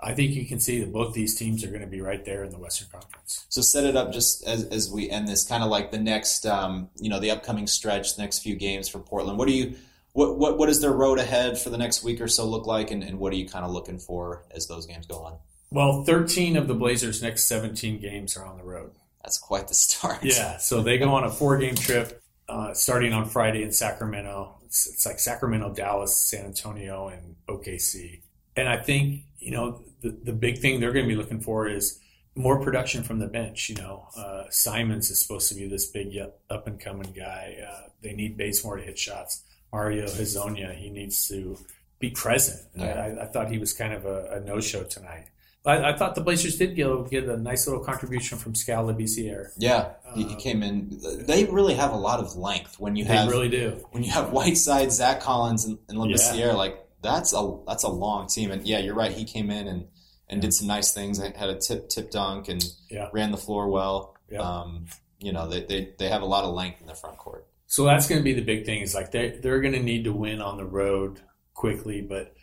I 0.00 0.14
think 0.14 0.34
you 0.34 0.44
can 0.44 0.60
see 0.60 0.80
that 0.80 0.92
both 0.92 1.14
these 1.14 1.34
teams 1.34 1.64
are 1.64 1.68
going 1.68 1.80
to 1.80 1.86
be 1.86 2.00
right 2.00 2.24
there 2.24 2.44
in 2.44 2.50
the 2.50 2.58
Western 2.58 2.88
Conference. 2.90 3.46
So 3.48 3.62
set 3.62 3.84
it 3.84 3.96
up 3.96 4.12
just 4.12 4.46
as, 4.46 4.64
as 4.64 4.90
we 4.90 5.08
end 5.08 5.28
this, 5.28 5.46
kind 5.46 5.62
of 5.62 5.70
like 5.70 5.92
the 5.92 5.98
next, 5.98 6.44
um, 6.46 6.90
you 6.96 7.08
know, 7.08 7.20
the 7.20 7.30
upcoming 7.30 7.66
stretch, 7.66 8.16
the 8.16 8.22
next 8.22 8.40
few 8.40 8.56
games 8.56 8.88
for 8.88 8.98
Portland. 8.98 9.38
What 9.38 9.48
do 9.48 9.54
you, 9.54 9.76
what 10.12 10.38
what 10.38 10.58
what 10.58 10.66
does 10.66 10.80
their 10.80 10.92
road 10.92 11.18
ahead 11.18 11.58
for 11.58 11.70
the 11.70 11.78
next 11.78 12.04
week 12.04 12.20
or 12.20 12.28
so 12.28 12.46
look 12.46 12.66
like, 12.66 12.90
and, 12.90 13.02
and 13.02 13.18
what 13.18 13.32
are 13.32 13.36
you 13.36 13.48
kind 13.48 13.64
of 13.64 13.70
looking 13.70 13.98
for 13.98 14.44
as 14.50 14.66
those 14.66 14.86
games 14.86 15.06
go 15.06 15.18
on? 15.18 15.38
Well, 15.70 16.04
13 16.04 16.56
of 16.56 16.68
the 16.68 16.74
Blazers' 16.74 17.20
next 17.20 17.44
17 17.44 17.98
games 17.98 18.36
are 18.36 18.44
on 18.44 18.58
the 18.58 18.62
road. 18.62 18.92
That's 19.24 19.38
quite 19.38 19.68
the 19.68 19.74
start. 19.88 20.22
Yeah, 20.22 20.58
so 20.58 20.82
they 20.82 20.98
go 20.98 21.14
on 21.14 21.24
a 21.24 21.30
four 21.30 21.58
game 21.58 21.74
trip 21.74 22.22
uh, 22.48 22.74
starting 22.74 23.12
on 23.12 23.26
Friday 23.26 23.62
in 23.62 23.72
Sacramento. 23.72 24.58
It's, 24.66 24.86
it's 24.86 25.06
like 25.06 25.18
Sacramento, 25.18 25.72
Dallas, 25.74 26.16
San 26.16 26.46
Antonio, 26.46 27.08
and 27.08 27.36
OKC. 27.48 28.20
And 28.56 28.68
I 28.68 28.76
think, 28.76 29.22
you 29.38 29.50
know, 29.50 29.82
the, 30.02 30.10
the 30.10 30.32
big 30.32 30.58
thing 30.58 30.78
they're 30.78 30.92
going 30.92 31.06
to 31.06 31.08
be 31.08 31.16
looking 31.16 31.40
for 31.40 31.68
is 31.68 31.98
more 32.36 32.60
production 32.60 33.02
from 33.02 33.18
the 33.18 33.26
bench. 33.26 33.68
You 33.68 33.76
know, 33.76 34.08
uh, 34.16 34.44
Simons 34.50 35.10
is 35.10 35.20
supposed 35.20 35.48
to 35.48 35.54
be 35.54 35.66
this 35.66 35.86
big 35.86 36.16
up 36.50 36.66
and 36.66 36.78
coming 36.78 37.12
guy. 37.12 37.56
Uh, 37.68 37.88
they 38.02 38.12
need 38.12 38.36
Bazemore 38.36 38.76
to 38.76 38.82
hit 38.82 38.98
shots. 38.98 39.42
Mario 39.72 40.06
Hezonja, 40.06 40.74
he 40.74 40.90
needs 40.90 41.26
to 41.28 41.58
be 41.98 42.10
present. 42.10 42.60
Yeah. 42.76 43.16
I, 43.18 43.22
I 43.22 43.26
thought 43.26 43.50
he 43.50 43.58
was 43.58 43.72
kind 43.72 43.92
of 43.92 44.04
a, 44.06 44.36
a 44.36 44.40
no 44.40 44.60
show 44.60 44.84
tonight. 44.84 45.26
I, 45.66 45.92
I 45.92 45.96
thought 45.96 46.14
the 46.14 46.20
Blazers 46.20 46.56
did 46.58 46.76
go 46.76 47.02
get 47.04 47.24
a 47.24 47.36
nice 47.38 47.66
little 47.66 47.82
contribution 47.82 48.36
from 48.38 48.54
Skal 48.54 48.84
Labissiere. 48.86 49.48
Yeah, 49.56 49.92
he, 50.14 50.24
he 50.24 50.36
came 50.36 50.62
in. 50.62 51.00
They 51.26 51.44
really 51.46 51.74
have 51.74 51.92
a 51.92 51.96
lot 51.96 52.20
of 52.20 52.36
length 52.36 52.78
when 52.78 52.96
you 52.96 53.04
They 53.04 53.14
have 53.16 53.28
really 53.30 53.48
do. 53.48 53.86
when 53.92 54.02
you 54.02 54.10
have 54.10 54.30
Whiteside, 54.30 54.92
Zach 54.92 55.20
Collins, 55.20 55.64
and, 55.64 55.78
and 55.88 55.98
Labissiere. 55.98 56.54
Like 56.54 56.84
that's 57.02 57.32
a 57.34 57.58
that's 57.66 57.82
a 57.84 57.88
long 57.88 58.26
team. 58.28 58.50
And 58.50 58.66
yeah, 58.66 58.78
you're 58.78 58.94
right. 58.94 59.12
He 59.12 59.24
came 59.24 59.50
in 59.50 59.66
and 59.66 59.86
and 60.28 60.40
did 60.42 60.52
some 60.52 60.66
nice 60.66 60.92
things. 60.92 61.18
Had 61.18 61.48
a 61.48 61.58
tip 61.58 61.88
tip 61.88 62.10
dunk 62.10 62.48
and 62.48 62.64
Yeah. 62.90 63.08
ran 63.12 63.30
the 63.30 63.36
floor 63.38 63.68
well. 63.68 64.16
Yeah. 64.30 64.40
Um, 64.40 64.86
you 65.18 65.32
know, 65.32 65.48
they, 65.48 65.62
they 65.64 65.92
they 65.98 66.08
have 66.08 66.22
a 66.22 66.26
lot 66.26 66.44
of 66.44 66.54
length 66.54 66.80
in 66.82 66.86
the 66.86 66.94
front 66.94 67.16
court. 67.18 67.46
So 67.66 67.84
that's 67.84 68.06
going 68.06 68.20
to 68.20 68.24
be 68.24 68.34
the 68.34 68.42
big 68.44 68.66
thing. 68.66 68.82
Is 68.82 68.94
like 68.94 69.10
they 69.12 69.30
they're 69.42 69.60
going 69.60 69.72
to 69.74 69.82
need 69.82 70.04
to 70.04 70.12
win 70.12 70.40
on 70.42 70.58
the 70.58 70.64
road 70.66 71.20
quickly. 71.54 72.02
But 72.02 72.34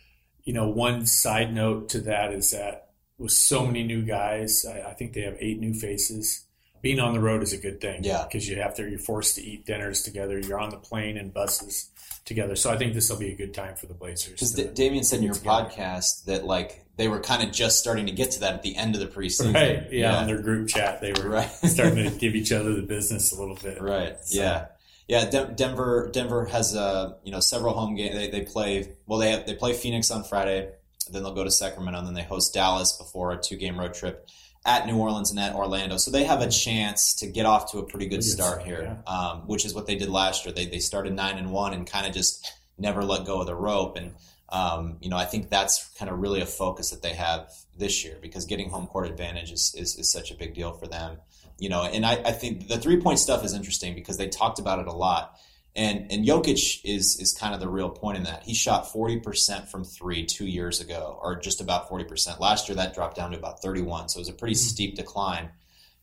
you 0.42 0.52
know, 0.52 0.68
one 0.68 1.06
side 1.06 1.54
note 1.54 1.88
to 1.90 2.00
that 2.02 2.32
is 2.32 2.50
that 2.50 2.88
with 3.22 3.32
so 3.32 3.64
many 3.66 3.84
new 3.84 4.02
guys, 4.02 4.64
I, 4.66 4.90
I 4.90 4.94
think 4.94 5.12
they 5.14 5.22
have 5.22 5.36
eight 5.40 5.58
new 5.60 5.74
faces. 5.74 6.46
Being 6.82 6.98
on 6.98 7.14
the 7.14 7.20
road 7.20 7.42
is 7.44 7.52
a 7.52 7.58
good 7.58 7.80
thing. 7.80 8.02
Yeah. 8.02 8.24
because 8.24 8.48
you 8.48 8.56
have 8.60 8.74
to 8.74 8.88
you're 8.88 8.98
forced 8.98 9.36
to 9.36 9.42
eat 9.42 9.64
dinners 9.66 10.02
together. 10.02 10.38
You're 10.40 10.58
on 10.58 10.70
the 10.70 10.78
plane 10.78 11.16
and 11.16 11.32
buses 11.32 11.90
together. 12.24 12.56
So 12.56 12.70
I 12.70 12.76
think 12.76 12.94
this 12.94 13.08
will 13.08 13.18
be 13.18 13.30
a 13.32 13.36
good 13.36 13.54
time 13.54 13.76
for 13.76 13.86
the 13.86 13.94
Blazers. 13.94 14.32
Because 14.32 14.52
D- 14.52 14.68
Damian 14.74 15.04
said 15.04 15.18
in 15.20 15.24
your 15.24 15.34
together. 15.34 15.66
podcast 15.70 16.24
that 16.24 16.44
like 16.44 16.84
they 16.96 17.06
were 17.06 17.20
kind 17.20 17.42
of 17.46 17.52
just 17.54 17.78
starting 17.78 18.06
to 18.06 18.12
get 18.12 18.32
to 18.32 18.40
that 18.40 18.54
at 18.54 18.62
the 18.62 18.74
end 18.76 18.96
of 18.96 19.00
the 19.00 19.06
preseason. 19.06 19.54
Right. 19.54 19.92
Yeah, 19.92 20.16
On 20.18 20.26
their 20.26 20.42
group 20.42 20.68
chat, 20.68 21.00
they 21.00 21.12
were 21.12 21.28
Right. 21.28 21.48
starting 21.64 22.10
to 22.10 22.18
give 22.18 22.34
each 22.34 22.50
other 22.52 22.74
the 22.74 22.82
business 22.82 23.32
a 23.32 23.38
little 23.40 23.56
bit. 23.56 23.80
Right. 23.80 24.16
So- 24.24 24.40
Yeah. 24.40 24.66
Yeah. 25.08 25.30
Den- 25.30 25.54
Denver. 25.54 26.10
Denver 26.12 26.46
has 26.46 26.74
uh, 26.74 27.14
you 27.22 27.30
know 27.30 27.40
several 27.40 27.74
home 27.74 27.94
games. 27.94 28.16
They, 28.16 28.28
they 28.30 28.40
play. 28.42 28.92
Well, 29.06 29.20
they 29.20 29.30
have, 29.30 29.46
they 29.46 29.54
play 29.54 29.72
Phoenix 29.74 30.10
on 30.10 30.24
Friday. 30.24 30.70
Then 31.10 31.22
they'll 31.22 31.34
go 31.34 31.44
to 31.44 31.50
Sacramento, 31.50 31.98
and 31.98 32.06
then 32.06 32.14
they 32.14 32.22
host 32.22 32.54
Dallas 32.54 32.92
before 32.92 33.32
a 33.32 33.38
two 33.38 33.56
game 33.56 33.78
road 33.78 33.94
trip 33.94 34.28
at 34.64 34.86
New 34.86 34.96
Orleans 34.96 35.30
and 35.30 35.40
at 35.40 35.54
Orlando. 35.54 35.96
So 35.96 36.10
they 36.10 36.24
have 36.24 36.40
a 36.40 36.48
chance 36.48 37.14
to 37.16 37.26
get 37.26 37.46
off 37.46 37.72
to 37.72 37.78
a 37.78 37.82
pretty 37.82 38.06
good 38.06 38.22
start 38.22 38.62
here, 38.62 39.02
um, 39.06 39.46
which 39.46 39.64
is 39.64 39.74
what 39.74 39.86
they 39.86 39.96
did 39.96 40.08
last 40.08 40.44
year. 40.44 40.54
They 40.54 40.66
they 40.66 40.78
started 40.78 41.14
nine 41.14 41.38
and 41.38 41.50
one 41.50 41.72
and 41.72 41.86
kind 41.86 42.06
of 42.06 42.12
just 42.12 42.52
never 42.78 43.04
let 43.04 43.26
go 43.26 43.40
of 43.40 43.46
the 43.46 43.54
rope. 43.54 43.96
And 43.96 44.14
um, 44.48 44.98
you 45.00 45.08
know, 45.08 45.16
I 45.16 45.24
think 45.24 45.48
that's 45.48 45.88
kind 45.98 46.10
of 46.10 46.18
really 46.18 46.40
a 46.40 46.46
focus 46.46 46.90
that 46.90 47.02
they 47.02 47.14
have 47.14 47.50
this 47.76 48.04
year 48.04 48.18
because 48.20 48.44
getting 48.44 48.68
home 48.68 48.86
court 48.86 49.08
advantage 49.08 49.50
is, 49.50 49.74
is, 49.76 49.98
is 49.98 50.12
such 50.12 50.30
a 50.30 50.34
big 50.34 50.54
deal 50.54 50.72
for 50.72 50.86
them 50.86 51.16
you 51.62 51.68
know, 51.68 51.84
and 51.84 52.04
I, 52.04 52.14
I 52.14 52.32
think 52.32 52.66
the 52.66 52.76
three 52.76 53.00
point 53.00 53.20
stuff 53.20 53.44
is 53.44 53.54
interesting 53.54 53.94
because 53.94 54.16
they 54.16 54.26
talked 54.26 54.58
about 54.58 54.80
it 54.80 54.88
a 54.88 54.92
lot. 54.92 55.38
And 55.74 56.12
and 56.12 56.26
Jokic 56.26 56.80
is 56.84 57.18
is 57.18 57.32
kind 57.32 57.54
of 57.54 57.60
the 57.60 57.68
real 57.68 57.88
point 57.88 58.18
in 58.18 58.24
that. 58.24 58.42
He 58.42 58.52
shot 58.52 58.92
forty 58.92 59.18
percent 59.18 59.70
from 59.70 59.84
three 59.84 60.26
two 60.26 60.46
years 60.46 60.80
ago, 60.80 61.18
or 61.22 61.36
just 61.36 61.62
about 61.62 61.88
forty 61.88 62.04
percent. 62.04 62.40
Last 62.40 62.68
year 62.68 62.76
that 62.76 62.94
dropped 62.94 63.16
down 63.16 63.30
to 63.30 63.38
about 63.38 63.62
thirty 63.62 63.80
one. 63.80 64.08
So 64.08 64.18
it 64.18 64.22
was 64.22 64.28
a 64.28 64.34
pretty 64.34 64.54
steep 64.54 64.96
decline. 64.96 65.50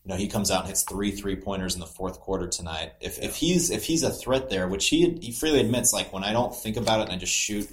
You 0.03 0.09
know, 0.09 0.15
he 0.15 0.27
comes 0.27 0.49
out 0.49 0.61
and 0.61 0.69
hits 0.69 0.83
three 0.83 1.11
three 1.11 1.35
pointers 1.35 1.75
in 1.75 1.81
the 1.81 1.85
fourth 1.85 2.19
quarter 2.19 2.47
tonight. 2.47 2.93
If 2.99 3.19
if 3.19 3.35
he's 3.35 3.69
if 3.69 3.85
he's 3.85 4.01
a 4.01 4.09
threat 4.09 4.49
there, 4.49 4.67
which 4.67 4.87
he 4.87 5.19
he 5.21 5.31
freely 5.31 5.59
admits, 5.59 5.93
like 5.93 6.11
when 6.11 6.23
I 6.23 6.33
don't 6.33 6.55
think 6.55 6.75
about 6.75 7.01
it 7.01 7.03
and 7.03 7.11
I 7.11 7.17
just 7.17 7.33
shoot 7.33 7.69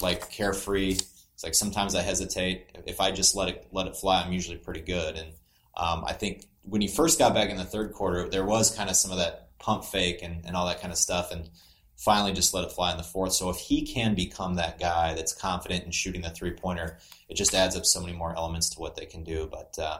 like 0.00 0.30
carefree, 0.30 0.92
it's 0.92 1.44
like 1.44 1.54
sometimes 1.54 1.94
I 1.94 2.00
hesitate. 2.00 2.70
If 2.86 3.00
I 3.00 3.10
just 3.10 3.34
let 3.34 3.50
it 3.50 3.66
let 3.70 3.86
it 3.86 3.96
fly, 3.96 4.22
I'm 4.22 4.32
usually 4.32 4.56
pretty 4.56 4.80
good. 4.80 5.16
And 5.16 5.28
um, 5.76 6.04
I 6.06 6.14
think 6.14 6.46
when 6.62 6.80
he 6.80 6.88
first 6.88 7.18
got 7.18 7.34
back 7.34 7.50
in 7.50 7.58
the 7.58 7.64
third 7.64 7.92
quarter, 7.92 8.30
there 8.30 8.46
was 8.46 8.74
kind 8.74 8.88
of 8.88 8.96
some 8.96 9.10
of 9.10 9.18
that 9.18 9.43
pump 9.58 9.84
fake 9.84 10.20
and, 10.22 10.44
and 10.46 10.56
all 10.56 10.66
that 10.66 10.80
kind 10.80 10.92
of 10.92 10.98
stuff, 10.98 11.30
and 11.32 11.48
finally 11.96 12.32
just 12.32 12.52
let 12.54 12.64
it 12.64 12.72
fly 12.72 12.90
in 12.90 12.96
the 12.96 13.02
fourth. 13.02 13.32
So 13.32 13.50
if 13.50 13.56
he 13.56 13.82
can 13.86 14.14
become 14.14 14.56
that 14.56 14.78
guy 14.80 15.14
that's 15.14 15.32
confident 15.32 15.84
in 15.84 15.90
shooting 15.90 16.22
the 16.22 16.30
three 16.30 16.50
pointer, 16.52 16.98
it 17.28 17.34
just 17.34 17.54
adds 17.54 17.76
up 17.76 17.86
so 17.86 18.00
many 18.00 18.12
more 18.12 18.36
elements 18.36 18.68
to 18.70 18.80
what 18.80 18.96
they 18.96 19.06
can 19.06 19.22
do. 19.24 19.48
But 19.50 19.78
uh, 19.78 19.98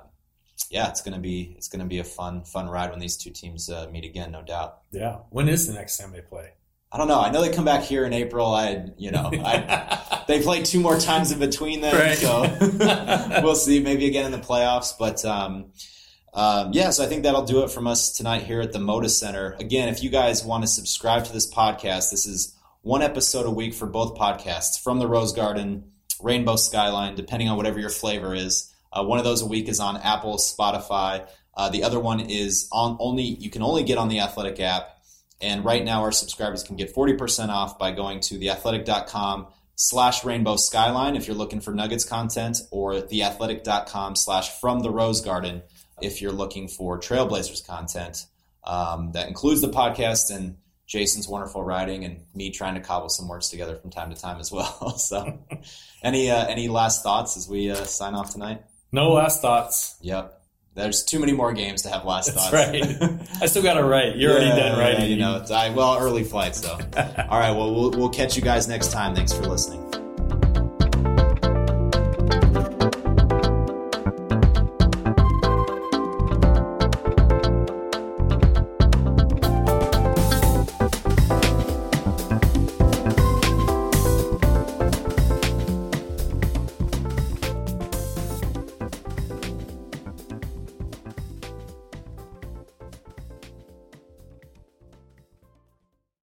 yeah, 0.70 0.88
it's 0.88 1.02
gonna 1.02 1.18
be 1.20 1.54
it's 1.56 1.68
gonna 1.68 1.84
be 1.86 1.98
a 1.98 2.04
fun 2.04 2.42
fun 2.44 2.68
ride 2.68 2.90
when 2.90 2.98
these 3.00 3.16
two 3.16 3.30
teams 3.30 3.70
uh, 3.70 3.88
meet 3.92 4.04
again, 4.04 4.32
no 4.32 4.42
doubt. 4.42 4.78
Yeah. 4.90 5.18
When 5.30 5.48
is 5.48 5.66
the 5.66 5.74
next 5.74 5.98
time 5.98 6.12
they 6.12 6.20
play? 6.20 6.50
I 6.92 6.96
don't 6.98 7.08
know. 7.08 7.20
I 7.20 7.32
know 7.32 7.42
they 7.42 7.50
come 7.52 7.64
back 7.64 7.82
here 7.82 8.04
in 8.04 8.12
April. 8.12 8.46
I 8.54 8.86
you 8.96 9.10
know 9.10 9.30
I 9.32 10.24
they 10.28 10.40
play 10.42 10.62
two 10.62 10.78
more 10.80 10.98
times 10.98 11.32
in 11.32 11.38
between 11.40 11.80
then, 11.80 11.94
Right. 11.94 12.16
so 12.16 13.40
we'll 13.42 13.56
see. 13.56 13.80
Maybe 13.80 14.06
again 14.06 14.26
in 14.26 14.32
the 14.32 14.38
playoffs, 14.46 14.92
but 14.98 15.24
um, 15.24 15.72
um, 16.34 16.72
yeah. 16.72 16.90
So 16.90 17.04
I 17.04 17.06
think 17.06 17.22
that'll 17.22 17.44
do 17.44 17.62
it 17.62 17.70
from 17.70 17.86
us 17.86 18.10
tonight 18.10 18.42
here 18.42 18.60
at 18.60 18.72
the 18.72 18.80
Moda 18.80 19.08
Center. 19.08 19.56
Again, 19.60 19.88
if 19.88 20.02
you 20.02 20.10
guys 20.10 20.44
want 20.44 20.64
to 20.64 20.68
subscribe 20.68 21.24
to 21.26 21.32
this 21.32 21.52
podcast, 21.52 22.10
this 22.10 22.26
is 22.26 22.56
one 22.82 23.02
episode 23.02 23.46
a 23.46 23.50
week 23.50 23.72
for 23.72 23.86
both 23.86 24.18
podcasts 24.18 24.82
from 24.82 24.98
the 24.98 25.06
Rose 25.06 25.32
Garden, 25.32 25.92
Rainbow 26.20 26.56
Skyline, 26.56 27.14
depending 27.14 27.48
on 27.48 27.56
whatever 27.56 27.78
your 27.78 27.88
flavor 27.88 28.34
is. 28.34 28.72
Uh, 28.92 29.04
one 29.04 29.18
of 29.18 29.24
those 29.24 29.42
a 29.42 29.46
week 29.46 29.68
is 29.68 29.78
on 29.78 29.96
Apple, 29.96 30.36
Spotify. 30.36 31.26
Uh, 31.56 31.68
the 31.68 31.84
other 31.84 32.00
one 32.00 32.20
is 32.20 32.68
on 32.72 32.96
only 32.98 33.22
you 33.22 33.48
can 33.48 33.62
only 33.62 33.84
get 33.84 33.96
on 33.96 34.08
the 34.08 34.20
Athletic 34.20 34.58
app. 34.58 34.90
And 35.40 35.64
right 35.64 35.84
now, 35.84 36.02
our 36.02 36.12
subscribers 36.12 36.62
can 36.62 36.76
get 36.76 36.94
40% 36.94 37.48
off 37.48 37.78
by 37.78 37.92
going 37.92 38.20
to 38.20 38.38
theathletic.com 38.38 39.48
slash 39.76 40.24
rainbow 40.24 40.56
skyline 40.56 41.16
if 41.16 41.26
you're 41.26 41.36
looking 41.36 41.60
for 41.60 41.72
Nuggets 41.72 42.04
content, 42.04 42.58
or 42.70 42.94
theathletic.com 42.94 44.16
slash 44.16 44.60
from 44.60 44.80
the 44.80 44.90
rose 44.90 45.20
garden 45.20 45.62
if 46.04 46.20
you're 46.22 46.32
looking 46.32 46.68
for 46.68 46.98
Trailblazers 46.98 47.66
content. 47.66 48.26
Um, 48.66 49.12
that 49.12 49.28
includes 49.28 49.60
the 49.60 49.68
podcast 49.68 50.34
and 50.34 50.56
Jason's 50.86 51.28
wonderful 51.28 51.62
writing 51.62 52.04
and 52.04 52.24
me 52.34 52.50
trying 52.50 52.74
to 52.74 52.80
cobble 52.80 53.08
some 53.08 53.28
words 53.28 53.48
together 53.48 53.76
from 53.76 53.90
time 53.90 54.10
to 54.10 54.20
time 54.20 54.40
as 54.40 54.50
well. 54.50 54.90
so, 54.98 55.38
any 56.02 56.30
uh, 56.30 56.46
any 56.46 56.68
last 56.68 57.02
thoughts 57.02 57.36
as 57.36 57.48
we 57.48 57.70
uh, 57.70 57.84
sign 57.84 58.14
off 58.14 58.32
tonight? 58.32 58.62
No 58.92 59.12
last 59.12 59.42
thoughts. 59.42 59.96
Yep. 60.02 60.40
There's 60.74 61.04
too 61.04 61.20
many 61.20 61.32
more 61.32 61.52
games 61.52 61.82
to 61.82 61.88
have 61.88 62.04
last 62.04 62.34
That's 62.34 62.50
thoughts. 62.50 63.00
right. 63.00 63.28
I 63.42 63.46
still 63.46 63.62
got 63.62 63.74
to 63.74 63.84
write. 63.84 64.16
You're 64.16 64.32
already 64.32 64.60
done 64.60 64.78
writing. 64.78 65.08
You 65.08 65.16
know, 65.16 65.36
it's, 65.36 65.50
I, 65.50 65.70
well, 65.70 65.98
early 65.98 66.24
flights 66.24 66.62
So, 66.62 66.72
all 66.96 67.38
right. 67.38 67.52
Well, 67.52 67.72
we'll 67.74 67.90
we'll 67.90 68.08
catch 68.08 68.36
you 68.36 68.42
guys 68.42 68.66
next 68.66 68.90
time. 68.90 69.14
Thanks 69.14 69.32
for 69.32 69.42
listening. 69.42 70.03